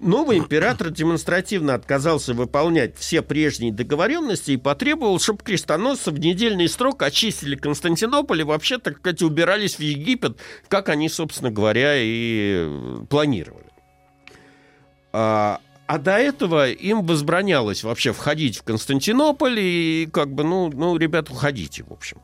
Новый 0.00 0.38
император 0.38 0.90
демонстративно 0.90 1.74
отказался 1.74 2.34
выполнять 2.34 2.98
все 2.98 3.22
прежние 3.22 3.72
договоренности 3.72 4.50
и 4.50 4.56
потребовал, 4.56 5.18
чтобы 5.18 5.42
крестоносцы 5.42 6.10
в 6.10 6.18
недельный 6.18 6.68
срок 6.68 7.02
очистили 7.02 7.56
Константинополь 7.56 8.40
и 8.40 8.44
вообще, 8.44 8.78
так 8.78 8.98
сказать, 8.98 9.22
убирались 9.22 9.76
в 9.76 9.80
Египет, 9.80 10.38
как 10.68 10.88
они, 10.88 11.08
собственно 11.08 11.50
говоря, 11.50 11.94
и 11.96 12.68
планировали. 13.08 13.64
А, 15.12 15.60
а 15.86 15.98
до 15.98 16.18
этого 16.18 16.68
им 16.68 17.06
возбранялось 17.06 17.84
вообще 17.84 18.12
входить 18.12 18.58
в 18.58 18.62
Константинополь 18.62 19.58
и 19.58 20.08
как 20.12 20.34
бы, 20.34 20.44
ну, 20.44 20.70
ну 20.70 20.96
ребята, 20.96 21.32
уходите, 21.32 21.84
в 21.84 21.92
общем. 21.92 22.18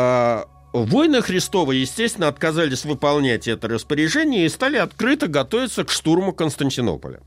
А, 0.00 0.46
Воины 0.72 1.22
Христовы, 1.22 1.74
естественно, 1.76 2.28
отказались 2.28 2.84
выполнять 2.84 3.48
это 3.48 3.66
распоряжение 3.66 4.46
и 4.46 4.48
стали 4.48 4.76
открыто 4.76 5.26
готовиться 5.26 5.82
к 5.82 5.90
штурму 5.90 6.32
Константинополя. 6.32 7.20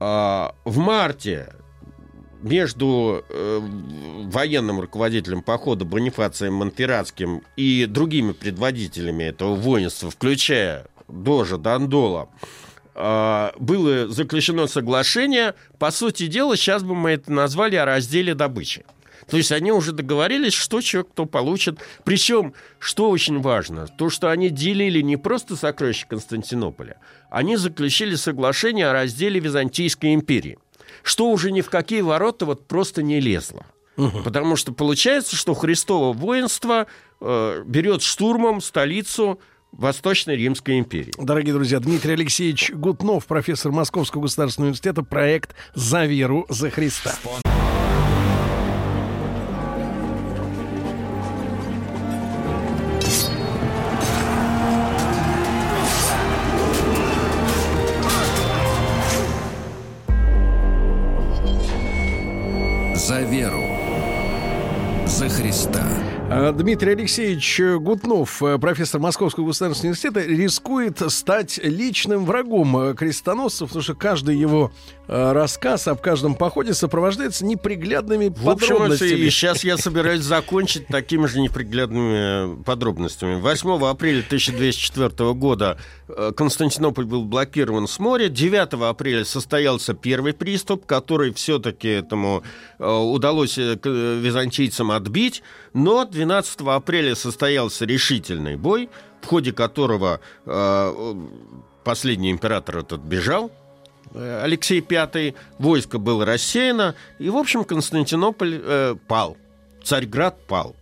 А, 0.00 0.54
в 0.66 0.76
марте 0.76 1.54
между 2.42 3.24
э, 3.26 3.60
военным 4.24 4.80
руководителем 4.80 5.40
похода 5.40 5.86
Бонифацием 5.86 6.52
Монферратским 6.54 7.42
и 7.56 7.86
другими 7.86 8.32
предводителями 8.32 9.24
этого 9.24 9.54
воинства, 9.54 10.10
включая 10.10 10.88
Дожа 11.08 11.56
Дандола, 11.56 12.28
а, 12.94 13.54
было 13.58 14.08
заключено 14.08 14.66
соглашение. 14.66 15.54
По 15.78 15.90
сути 15.90 16.26
дела, 16.26 16.54
сейчас 16.58 16.82
бы 16.82 16.94
мы 16.94 17.12
это 17.12 17.32
назвали 17.32 17.76
о 17.76 17.86
разделе 17.86 18.34
добычи. 18.34 18.84
То 19.28 19.36
есть 19.36 19.52
они 19.52 19.72
уже 19.72 19.92
договорились, 19.92 20.52
что 20.52 20.80
человек 20.80 21.12
кто 21.12 21.26
получит. 21.26 21.78
Причем, 22.04 22.54
что 22.78 23.10
очень 23.10 23.40
важно, 23.40 23.86
то, 23.86 24.10
что 24.10 24.30
они 24.30 24.50
делили 24.50 25.00
не 25.00 25.16
просто 25.16 25.56
сокровища 25.56 26.06
Константинополя, 26.06 26.98
они 27.30 27.56
заключили 27.56 28.14
соглашение 28.14 28.88
о 28.88 28.92
разделе 28.92 29.40
Византийской 29.40 30.14
империи, 30.14 30.58
что 31.02 31.30
уже 31.30 31.50
ни 31.50 31.60
в 31.60 31.70
какие 31.70 32.00
ворота 32.00 32.46
вот 32.46 32.66
просто 32.66 33.02
не 33.02 33.20
лезло. 33.20 33.66
Потому 33.96 34.56
что 34.56 34.72
получается, 34.72 35.36
что 35.36 35.54
Христово 35.54 36.12
воинство 36.12 36.86
э, 37.20 37.62
берет 37.64 38.02
штурмом 38.02 38.60
столицу 38.60 39.38
Восточной 39.72 40.36
Римской 40.36 40.78
империи. 40.78 41.12
Дорогие 41.18 41.52
друзья, 41.52 41.80
Дмитрий 41.80 42.12
Алексеевич 42.12 42.70
Гутнов, 42.72 43.26
профессор 43.26 43.72
Московского 43.72 44.22
государственного 44.22 44.68
университета, 44.68 45.02
проект 45.02 45.54
«За 45.74 46.06
веру, 46.06 46.46
за 46.48 46.70
Христа». 46.70 47.14
За 63.14 63.20
веру. 63.20 63.62
За 65.06 65.28
Христа. 65.28 65.86
А, 66.30 66.50
Дмитрий 66.50 66.94
Алексеевич 66.94 67.60
Гутнов, 67.78 68.42
э, 68.42 68.58
профессор 68.58 69.00
Московского 69.00 69.46
государственного 69.46 69.92
университета, 69.92 70.20
рискует 70.20 71.00
стать 71.12 71.60
личным 71.62 72.24
врагом 72.24 72.76
э, 72.76 72.94
крестоносцев, 72.94 73.68
потому 73.68 73.84
что 73.84 73.94
каждый 73.94 74.36
его 74.36 74.72
рассказ 75.06 75.86
об 75.88 76.00
каждом 76.00 76.34
походе 76.34 76.72
сопровождается 76.74 77.44
неприглядными 77.44 78.28
В 78.28 78.48
общем, 78.48 78.68
подробностями. 78.76 79.10
и 79.10 79.30
сейчас 79.30 79.62
я 79.64 79.76
собираюсь 79.76 80.22
закончить 80.22 80.86
такими 80.86 81.26
же 81.26 81.40
неприглядными 81.40 82.62
подробностями. 82.64 83.40
8 83.40 83.84
апреля 83.86 84.20
1204 84.20 85.34
года 85.34 85.78
э, 86.08 86.32
Константинополь 86.36 87.04
был 87.04 87.24
блокирован 87.24 87.86
с 87.86 87.98
моря. 87.98 88.28
9 88.28 88.74
апреля 88.88 89.24
состоялся 89.24 89.94
первый 89.94 90.32
приступ, 90.32 90.86
который 90.86 91.32
все-таки 91.34 91.88
этому 91.88 92.42
э, 92.78 92.86
удалось 92.86 93.58
э, 93.58 93.78
э, 93.82 94.18
византийцам 94.20 94.90
отбить. 94.90 95.42
Но 95.74 96.04
12 96.04 96.60
апреля 96.62 97.14
состоялся 97.14 97.84
решительный 97.84 98.56
бой, 98.56 98.88
в 99.20 99.26
ходе 99.26 99.52
которого 99.52 100.20
э, 100.46 101.14
последний 101.84 102.30
император 102.30 102.78
этот 102.78 103.00
бежал, 103.02 103.50
э, 103.50 103.50
Алексей 104.14 104.80
V, 104.80 105.34
войско 105.58 105.98
было 105.98 106.24
рассеяно, 106.24 106.94
и, 107.18 107.28
в 107.30 107.36
общем, 107.36 107.64
Константинополь 107.64 108.60
э, 108.62 108.96
пал, 109.08 109.36
Царьград 109.82 110.46
пал. 110.46 110.76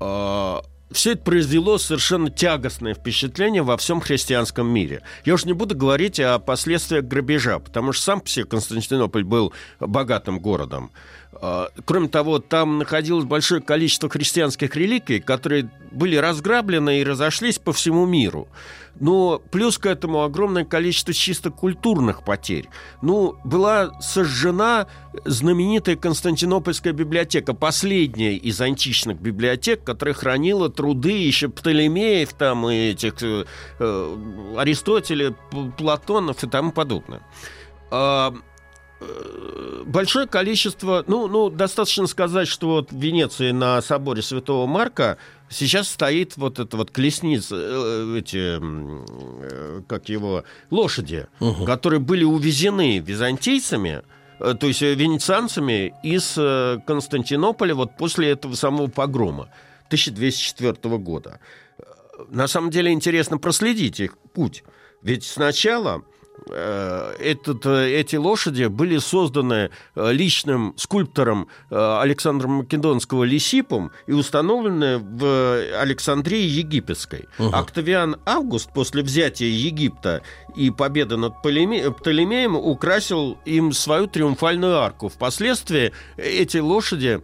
Э, 0.00 0.60
все 0.92 1.12
это 1.12 1.22
произвело 1.22 1.78
совершенно 1.78 2.30
тягостное 2.30 2.94
впечатление 2.94 3.62
во 3.62 3.76
всем 3.76 4.00
христианском 4.00 4.68
мире. 4.68 5.02
Я 5.24 5.34
уж 5.34 5.44
не 5.44 5.52
буду 5.52 5.76
говорить 5.76 6.20
о 6.20 6.38
последствиях 6.38 7.04
грабежа, 7.04 7.58
потому 7.58 7.92
что 7.92 8.04
сам 8.04 8.20
по 8.20 8.28
себе 8.28 8.44
Константинополь 8.44 9.24
был 9.24 9.52
богатым 9.80 10.38
городом. 10.38 10.92
А, 11.32 11.70
кроме 11.84 12.08
того, 12.08 12.38
там 12.38 12.78
находилось 12.78 13.24
большое 13.24 13.60
количество 13.60 14.08
христианских 14.08 14.76
реликвий, 14.76 15.20
которые 15.20 15.68
были 15.90 16.16
разграблены 16.16 17.00
и 17.00 17.04
разошлись 17.04 17.58
по 17.58 17.72
всему 17.72 18.06
миру. 18.06 18.48
Но 19.00 19.40
плюс 19.50 19.78
к 19.78 19.86
этому 19.86 20.22
огромное 20.22 20.64
количество 20.64 21.12
чисто 21.12 21.50
культурных 21.50 22.24
потерь. 22.24 22.68
Ну, 23.02 23.36
была 23.44 24.00
сожжена 24.00 24.86
знаменитая 25.24 25.96
Константинопольская 25.96 26.92
библиотека, 26.92 27.54
последняя 27.54 28.36
из 28.36 28.60
античных 28.60 29.20
библиотек, 29.20 29.84
которая 29.84 30.14
хранила 30.14 30.70
труды 30.70 31.12
еще 31.12 31.48
Птолемеев 31.48 32.32
там 32.32 32.68
и 32.68 32.90
этих 32.90 33.22
э, 33.22 33.44
э 33.78 34.16
Аристотеля, 34.56 35.34
Платонов 35.76 36.42
и 36.44 36.48
тому 36.48 36.72
подобное. 36.72 37.22
Э, 38.98 39.82
большое 39.84 40.26
количество, 40.26 41.04
ну, 41.06 41.28
ну, 41.28 41.50
достаточно 41.50 42.06
сказать, 42.06 42.48
что 42.48 42.68
вот 42.68 42.92
в 42.92 42.98
Венеции 42.98 43.50
на 43.50 43.82
соборе 43.82 44.22
Святого 44.22 44.66
Марка 44.66 45.18
сейчас 45.50 45.88
стоит 45.88 46.36
вот 46.36 46.58
это 46.58 46.76
вот 46.78 46.90
колесница, 46.90 47.56
э, 47.58 48.18
эти, 48.18 48.58
э, 48.58 49.82
как 49.86 50.08
его, 50.08 50.44
лошади, 50.70 51.26
угу. 51.40 51.64
которые 51.66 52.00
были 52.00 52.24
увезены 52.24 52.98
византийцами, 52.98 54.02
то 54.38 54.66
есть 54.66 54.82
венецианцами 54.82 55.94
из 56.02 56.34
Константинополя 56.86 57.74
вот 57.74 57.96
после 57.96 58.30
этого 58.32 58.54
самого 58.54 58.88
погрома 58.88 59.48
1204 59.86 60.98
года. 60.98 61.40
На 62.28 62.46
самом 62.46 62.70
деле 62.70 62.92
интересно 62.92 63.38
проследить 63.38 63.98
их 63.98 64.18
путь. 64.34 64.62
Ведь 65.00 65.24
сначала 65.24 66.02
Э, 66.02 66.15
этот, 66.50 67.66
э, 67.66 67.90
эти 68.00 68.16
лошади 68.16 68.66
были 68.66 68.98
созданы 68.98 69.70
э, 69.94 70.12
личным 70.12 70.74
скульптором 70.76 71.48
Александра 71.70 72.48
Македонского 72.48 73.24
Лисипом 73.24 73.90
и 74.06 74.12
установлены 74.12 74.98
в 74.98 75.80
Александрии 75.80 76.42
Египетской. 76.42 77.28
Угу. 77.38 77.54
Октавиан 77.54 78.16
Август 78.24 78.72
после 78.72 79.02
взятия 79.02 79.48
Египта 79.48 80.22
и 80.54 80.70
победы 80.70 81.16
над 81.16 81.42
Птолемеем 81.42 82.56
украсил 82.56 83.38
им 83.44 83.72
свою 83.72 84.06
триумфальную 84.06 84.78
арку. 84.78 85.08
Впоследствии 85.08 85.92
эти 86.16 86.58
лошади 86.58 87.20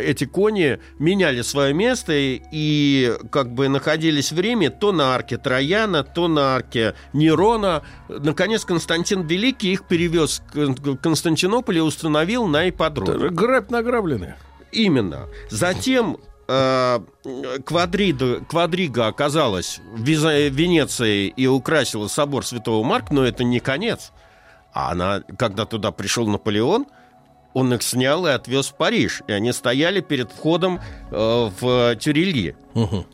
эти 0.00 0.24
кони 0.24 0.78
меняли 0.98 1.42
свое 1.42 1.72
место 1.72 2.12
и 2.14 3.16
как 3.30 3.52
бы 3.52 3.68
находились 3.68 4.32
в 4.32 4.40
Риме 4.40 4.70
то 4.70 4.92
на 4.92 5.14
арке 5.14 5.38
Трояна, 5.38 6.04
то 6.04 6.28
на 6.28 6.56
арке 6.56 6.94
Нерона. 7.12 7.82
Наконец 8.08 8.64
Константин 8.64 9.26
Великий 9.26 9.72
их 9.72 9.84
перевез 9.86 10.42
к 10.52 10.96
Константинополю 10.96 11.78
и 11.78 11.80
установил 11.80 12.46
на 12.46 12.68
ипподроме. 12.68 13.30
Грабь 13.30 13.70
награбленные. 13.70 14.36
Именно. 14.72 15.26
Затем 15.50 16.18
э, 16.48 17.00
Квадрида, 17.64 18.40
Квадрига 18.48 19.06
оказалась 19.06 19.80
в 19.94 20.02
Венеции 20.02 21.28
и 21.28 21.46
украсила 21.46 22.08
собор 22.08 22.44
Святого 22.44 22.84
Марка, 22.84 23.14
но 23.14 23.24
это 23.24 23.44
не 23.44 23.60
конец. 23.60 24.12
А 24.72 24.90
она, 24.90 25.22
когда 25.38 25.64
туда 25.64 25.92
пришел 25.92 26.26
Наполеон– 26.26 26.86
он 27.54 27.72
их 27.74 27.82
снял 27.82 28.26
и 28.26 28.30
отвез 28.30 28.68
в 28.68 28.76
Париж. 28.76 29.22
И 29.26 29.32
они 29.32 29.52
стояли 29.52 30.00
перед 30.00 30.30
входом 30.32 30.80
э, 31.10 31.50
в 31.60 31.96
Тюрельи. 31.96 32.56
Угу. 32.74 33.06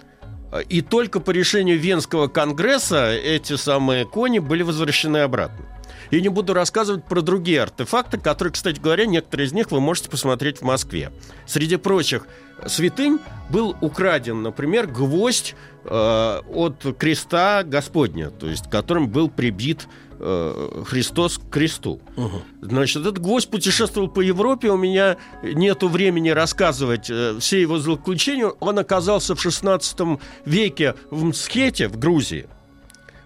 И 0.69 0.83
только 0.83 1.21
по 1.21 1.31
решению 1.31 1.79
Венского 1.79 2.29
конгресса 2.29 3.13
эти 3.13 3.57
самые 3.57 4.05
кони 4.05 4.39
были 4.39 4.63
возвращены 4.63 5.19
обратно. 5.19 5.67
Я 6.11 6.21
не 6.21 6.29
буду 6.29 6.55
рассказывать 6.55 7.05
про 7.05 7.21
другие 7.21 7.63
артефакты, 7.63 8.19
которые, 8.19 8.53
кстати 8.53 8.81
говоря, 8.81 9.07
некоторые 9.07 9.47
из 9.47 9.53
них 9.53 9.71
вы 9.71 9.81
можете 9.81 10.11
посмотреть 10.11 10.59
в 10.59 10.63
Москве. 10.63 11.13
Среди 11.47 11.77
прочих 11.77 12.27
святынь 12.67 13.19
был 13.51 13.77
украден, 13.81 14.43
например, 14.43 14.87
гвоздь 14.87 15.55
э, 15.85 16.41
от 16.49 16.97
креста 16.99 17.63
Господня, 17.65 18.31
то 18.31 18.49
есть 18.49 18.71
которым 18.71 19.09
был 19.09 19.29
прибит 19.29 19.89
Э, 20.27 20.85
Христос 20.87 21.39
к 21.39 21.51
кресту. 21.51 22.01
Угу. 22.17 22.43
Значит, 22.63 23.03
этот 23.03 23.19
гвоздь 23.19 23.51
путешествовал 23.51 24.09
по 24.09 24.21
Европе. 24.21 24.71
У 24.71 24.77
меня 24.77 25.17
нету 25.43 25.89
времени 25.89 26.31
рассказывать 26.31 27.11
э, 27.11 27.37
все 27.41 27.61
его 27.61 27.79
злоключения. 27.79 28.47
Он 28.47 28.79
оказался 28.79 29.35
в 29.35 29.43
16 29.43 30.19
веке 30.45 30.95
в 31.11 31.25
Мсхете, 31.25 31.89
в 31.89 31.99
Грузии. 31.99 32.47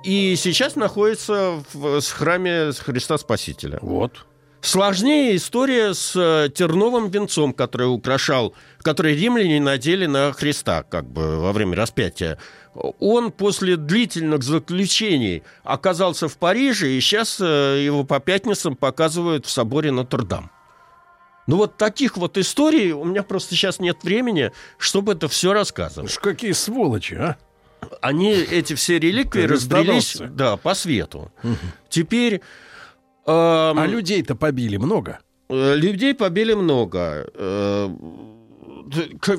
и 0.04 0.36
сейчас 0.36 0.76
находится 0.76 1.62
в 1.72 2.02
храме 2.02 2.72
Христа 2.72 3.18
Спасителя. 3.18 3.78
Вот. 3.82 4.26
Сложнее 4.60 5.34
история 5.34 5.92
с 5.92 6.14
э, 6.14 6.48
терновым 6.54 7.10
венцом, 7.10 7.52
который 7.52 7.92
украшал, 7.92 8.54
который 8.82 9.16
римляне 9.16 9.60
надели 9.60 10.06
на 10.06 10.32
Христа, 10.32 10.84
как 10.84 11.04
бы 11.04 11.40
во 11.40 11.52
время 11.52 11.74
распятия 11.74 12.38
он 12.74 13.32
после 13.32 13.76
длительных 13.76 14.42
заключений 14.42 15.42
оказался 15.62 16.28
в 16.28 16.38
Париже, 16.38 16.92
и 16.92 17.00
сейчас 17.00 17.38
э, 17.40 17.82
его 17.84 18.04
по 18.04 18.20
пятницам 18.20 18.76
показывают 18.76 19.46
в 19.46 19.50
соборе 19.50 19.90
Нотр-Дам. 19.90 20.50
Ну 21.46 21.56
вот 21.56 21.76
таких 21.76 22.16
вот 22.16 22.38
историй 22.38 22.92
у 22.92 23.04
меня 23.04 23.22
просто 23.22 23.54
сейчас 23.54 23.80
нет 23.80 23.98
времени, 24.02 24.52
чтобы 24.78 25.12
это 25.12 25.28
все 25.28 25.52
рассказывать. 25.52 26.14
Какие 26.16 26.52
сволочи, 26.52 27.14
а? 27.14 27.36
Они, 28.00 28.30
эти 28.30 28.74
все 28.74 28.98
реликвии 28.98 29.42
разбрелись 29.42 30.16
да, 30.18 30.56
по 30.56 30.74
свету. 30.74 31.32
Угу. 31.42 31.56
Теперь... 31.88 32.34
Эм, 33.26 33.78
а 33.78 33.86
людей-то 33.86 34.34
побили 34.36 34.76
много? 34.76 35.18
Э, 35.48 35.74
людей 35.74 36.14
побили 36.14 36.54
много. 36.54 37.28
Э, 37.34 37.90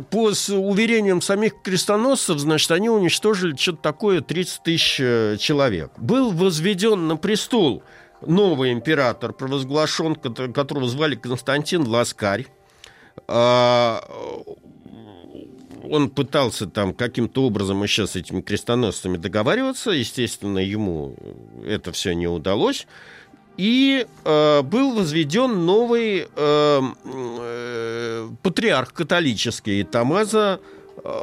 по 0.10 0.32
уверениям 0.54 1.22
самих 1.22 1.62
крестоносцев, 1.64 2.40
значит, 2.40 2.72
они 2.72 2.90
уничтожили 2.90 3.56
что-то 3.56 3.82
такое 3.82 4.22
30 4.22 4.64
тысяч 4.64 4.98
э, 5.00 5.38
человек. 5.40 5.92
Был 5.98 6.32
возведен 6.32 7.08
на 7.08 7.18
престол 7.18 7.84
новый 8.26 8.72
император, 8.72 9.34
провозглашен, 9.34 10.16
которого 10.16 10.88
звали 10.88 11.16
Константин 11.16 11.88
Ласкарь. 11.88 12.48
А, 13.28 14.04
он 15.90 16.10
пытался 16.10 16.68
там 16.68 16.94
каким-то 16.94 17.44
образом 17.44 17.84
еще 17.84 18.08
с 18.08 18.16
этими 18.16 18.42
крестоносцами 18.42 19.18
договариваться. 19.18 19.92
Естественно, 19.92 20.60
ему 20.60 21.16
это 21.66 21.92
все 21.92 22.14
не 22.14 22.28
удалось. 22.28 22.88
И 23.58 24.08
э, 24.26 24.62
был 24.64 24.96
возведен 24.96 25.66
новый 25.66 26.28
э, 26.36 26.82
э, 27.06 28.30
патриарх 28.42 28.94
католический 28.94 29.84
Тамаза 29.84 30.60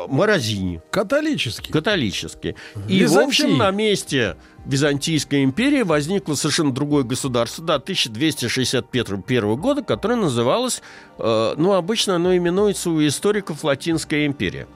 Морозини. 0.08 0.80
Католический? 0.90 1.72
Католический. 1.72 2.56
И, 2.88 3.04
в 3.06 3.18
общем, 3.18 3.56
на 3.56 3.70
месте 3.70 4.36
Византийской 4.66 5.42
империи 5.42 5.82
возникло 5.82 6.34
совершенно 6.34 6.72
другое 6.72 7.02
государство, 7.02 7.64
да, 7.64 7.76
1261 7.76 9.56
года, 9.56 9.82
которое 9.82 10.16
называлось, 10.16 10.82
э, 11.18 11.54
ну, 11.56 11.72
обычно 11.72 12.16
оно 12.16 12.36
именуется 12.36 12.90
у 12.90 13.06
историков 13.06 13.64
Латинская 13.64 14.26
империя. 14.26 14.66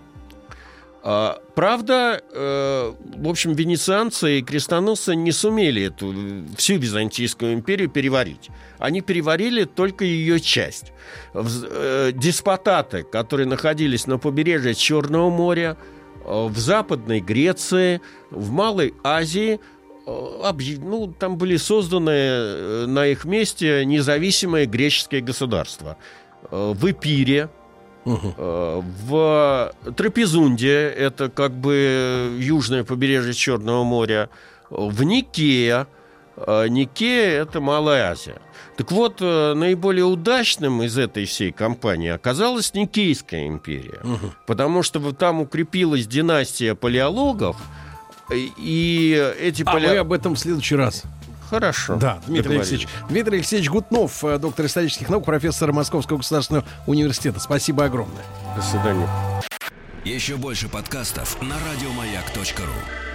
А, 1.06 1.38
правда, 1.54 2.22
э, 2.32 2.94
в 3.16 3.28
общем, 3.28 3.52
венецианцы 3.52 4.38
и 4.38 4.42
крестоносцы 4.42 5.14
не 5.14 5.32
сумели 5.32 5.82
эту 5.82 6.14
всю 6.56 6.78
Византийскую 6.78 7.52
империю 7.52 7.90
переварить. 7.90 8.48
Они 8.78 9.02
переварили 9.02 9.64
только 9.64 10.06
ее 10.06 10.40
часть. 10.40 10.94
Э, 11.34 12.10
деспотаты, 12.14 13.02
которые 13.02 13.46
находились 13.46 14.06
на 14.06 14.16
побережье 14.16 14.74
Черного 14.74 15.28
моря, 15.28 15.76
э, 16.24 16.46
в 16.46 16.56
Западной 16.56 17.20
Греции, 17.20 18.00
в 18.30 18.50
Малой 18.50 18.94
Азии, 19.04 19.60
ну, 20.06 21.14
там 21.18 21.36
были 21.36 21.56
созданы 21.56 22.86
на 22.86 23.06
их 23.06 23.24
месте 23.24 23.86
независимые 23.86 24.66
греческие 24.66 25.22
государства. 25.22 25.96
В 26.50 26.90
Эпире, 26.90 27.48
Угу. 28.04 28.34
В 29.06 29.72
Трапезунде, 29.96 30.88
это 30.88 31.30
как 31.30 31.52
бы 31.52 32.36
южное 32.38 32.84
побережье 32.84 33.32
Черного 33.32 33.82
моря, 33.82 34.28
в 34.70 35.02
Никея, 35.04 35.86
а 36.36 36.66
Никея– 36.66 37.42
это 37.42 37.60
Малая 37.60 38.10
Азия. 38.10 38.40
Так 38.76 38.90
вот, 38.90 39.18
э, 39.20 39.54
наиболее 39.54 40.04
удачным 40.04 40.82
из 40.82 40.98
этой 40.98 41.26
всей 41.26 41.52
кампании 41.52 42.10
оказалась 42.10 42.74
Никейская 42.74 43.46
империя, 43.46 44.00
угу. 44.02 44.32
потому 44.46 44.82
что 44.82 45.12
там 45.12 45.40
укрепилась 45.40 46.06
династия 46.06 46.74
палеологов, 46.74 47.56
и 48.32 49.32
эти 49.40 49.62
а 49.66 49.78
мы 49.78 49.96
об 49.96 50.12
этом 50.12 50.34
в 50.34 50.38
следующий 50.38 50.76
раз. 50.76 51.04
Хорошо. 51.50 51.96
Да, 51.96 52.18
Дмитрий 52.26 52.56
Алексеевич. 52.56 52.88
Дмитрий 53.08 53.38
Алексеевич 53.38 53.70
Гутнов, 53.70 54.24
э, 54.24 54.38
доктор 54.38 54.66
исторических 54.66 55.08
наук, 55.08 55.24
профессор 55.24 55.72
Московского 55.72 56.18
государственного 56.18 56.66
университета. 56.86 57.40
Спасибо 57.40 57.84
огромное. 57.84 58.24
До 58.56 58.62
свидания. 58.62 59.08
Еще 60.04 60.36
больше 60.36 60.68
подкастов 60.68 61.40
на 61.40 61.54
радиомаяк.ру 61.54 63.13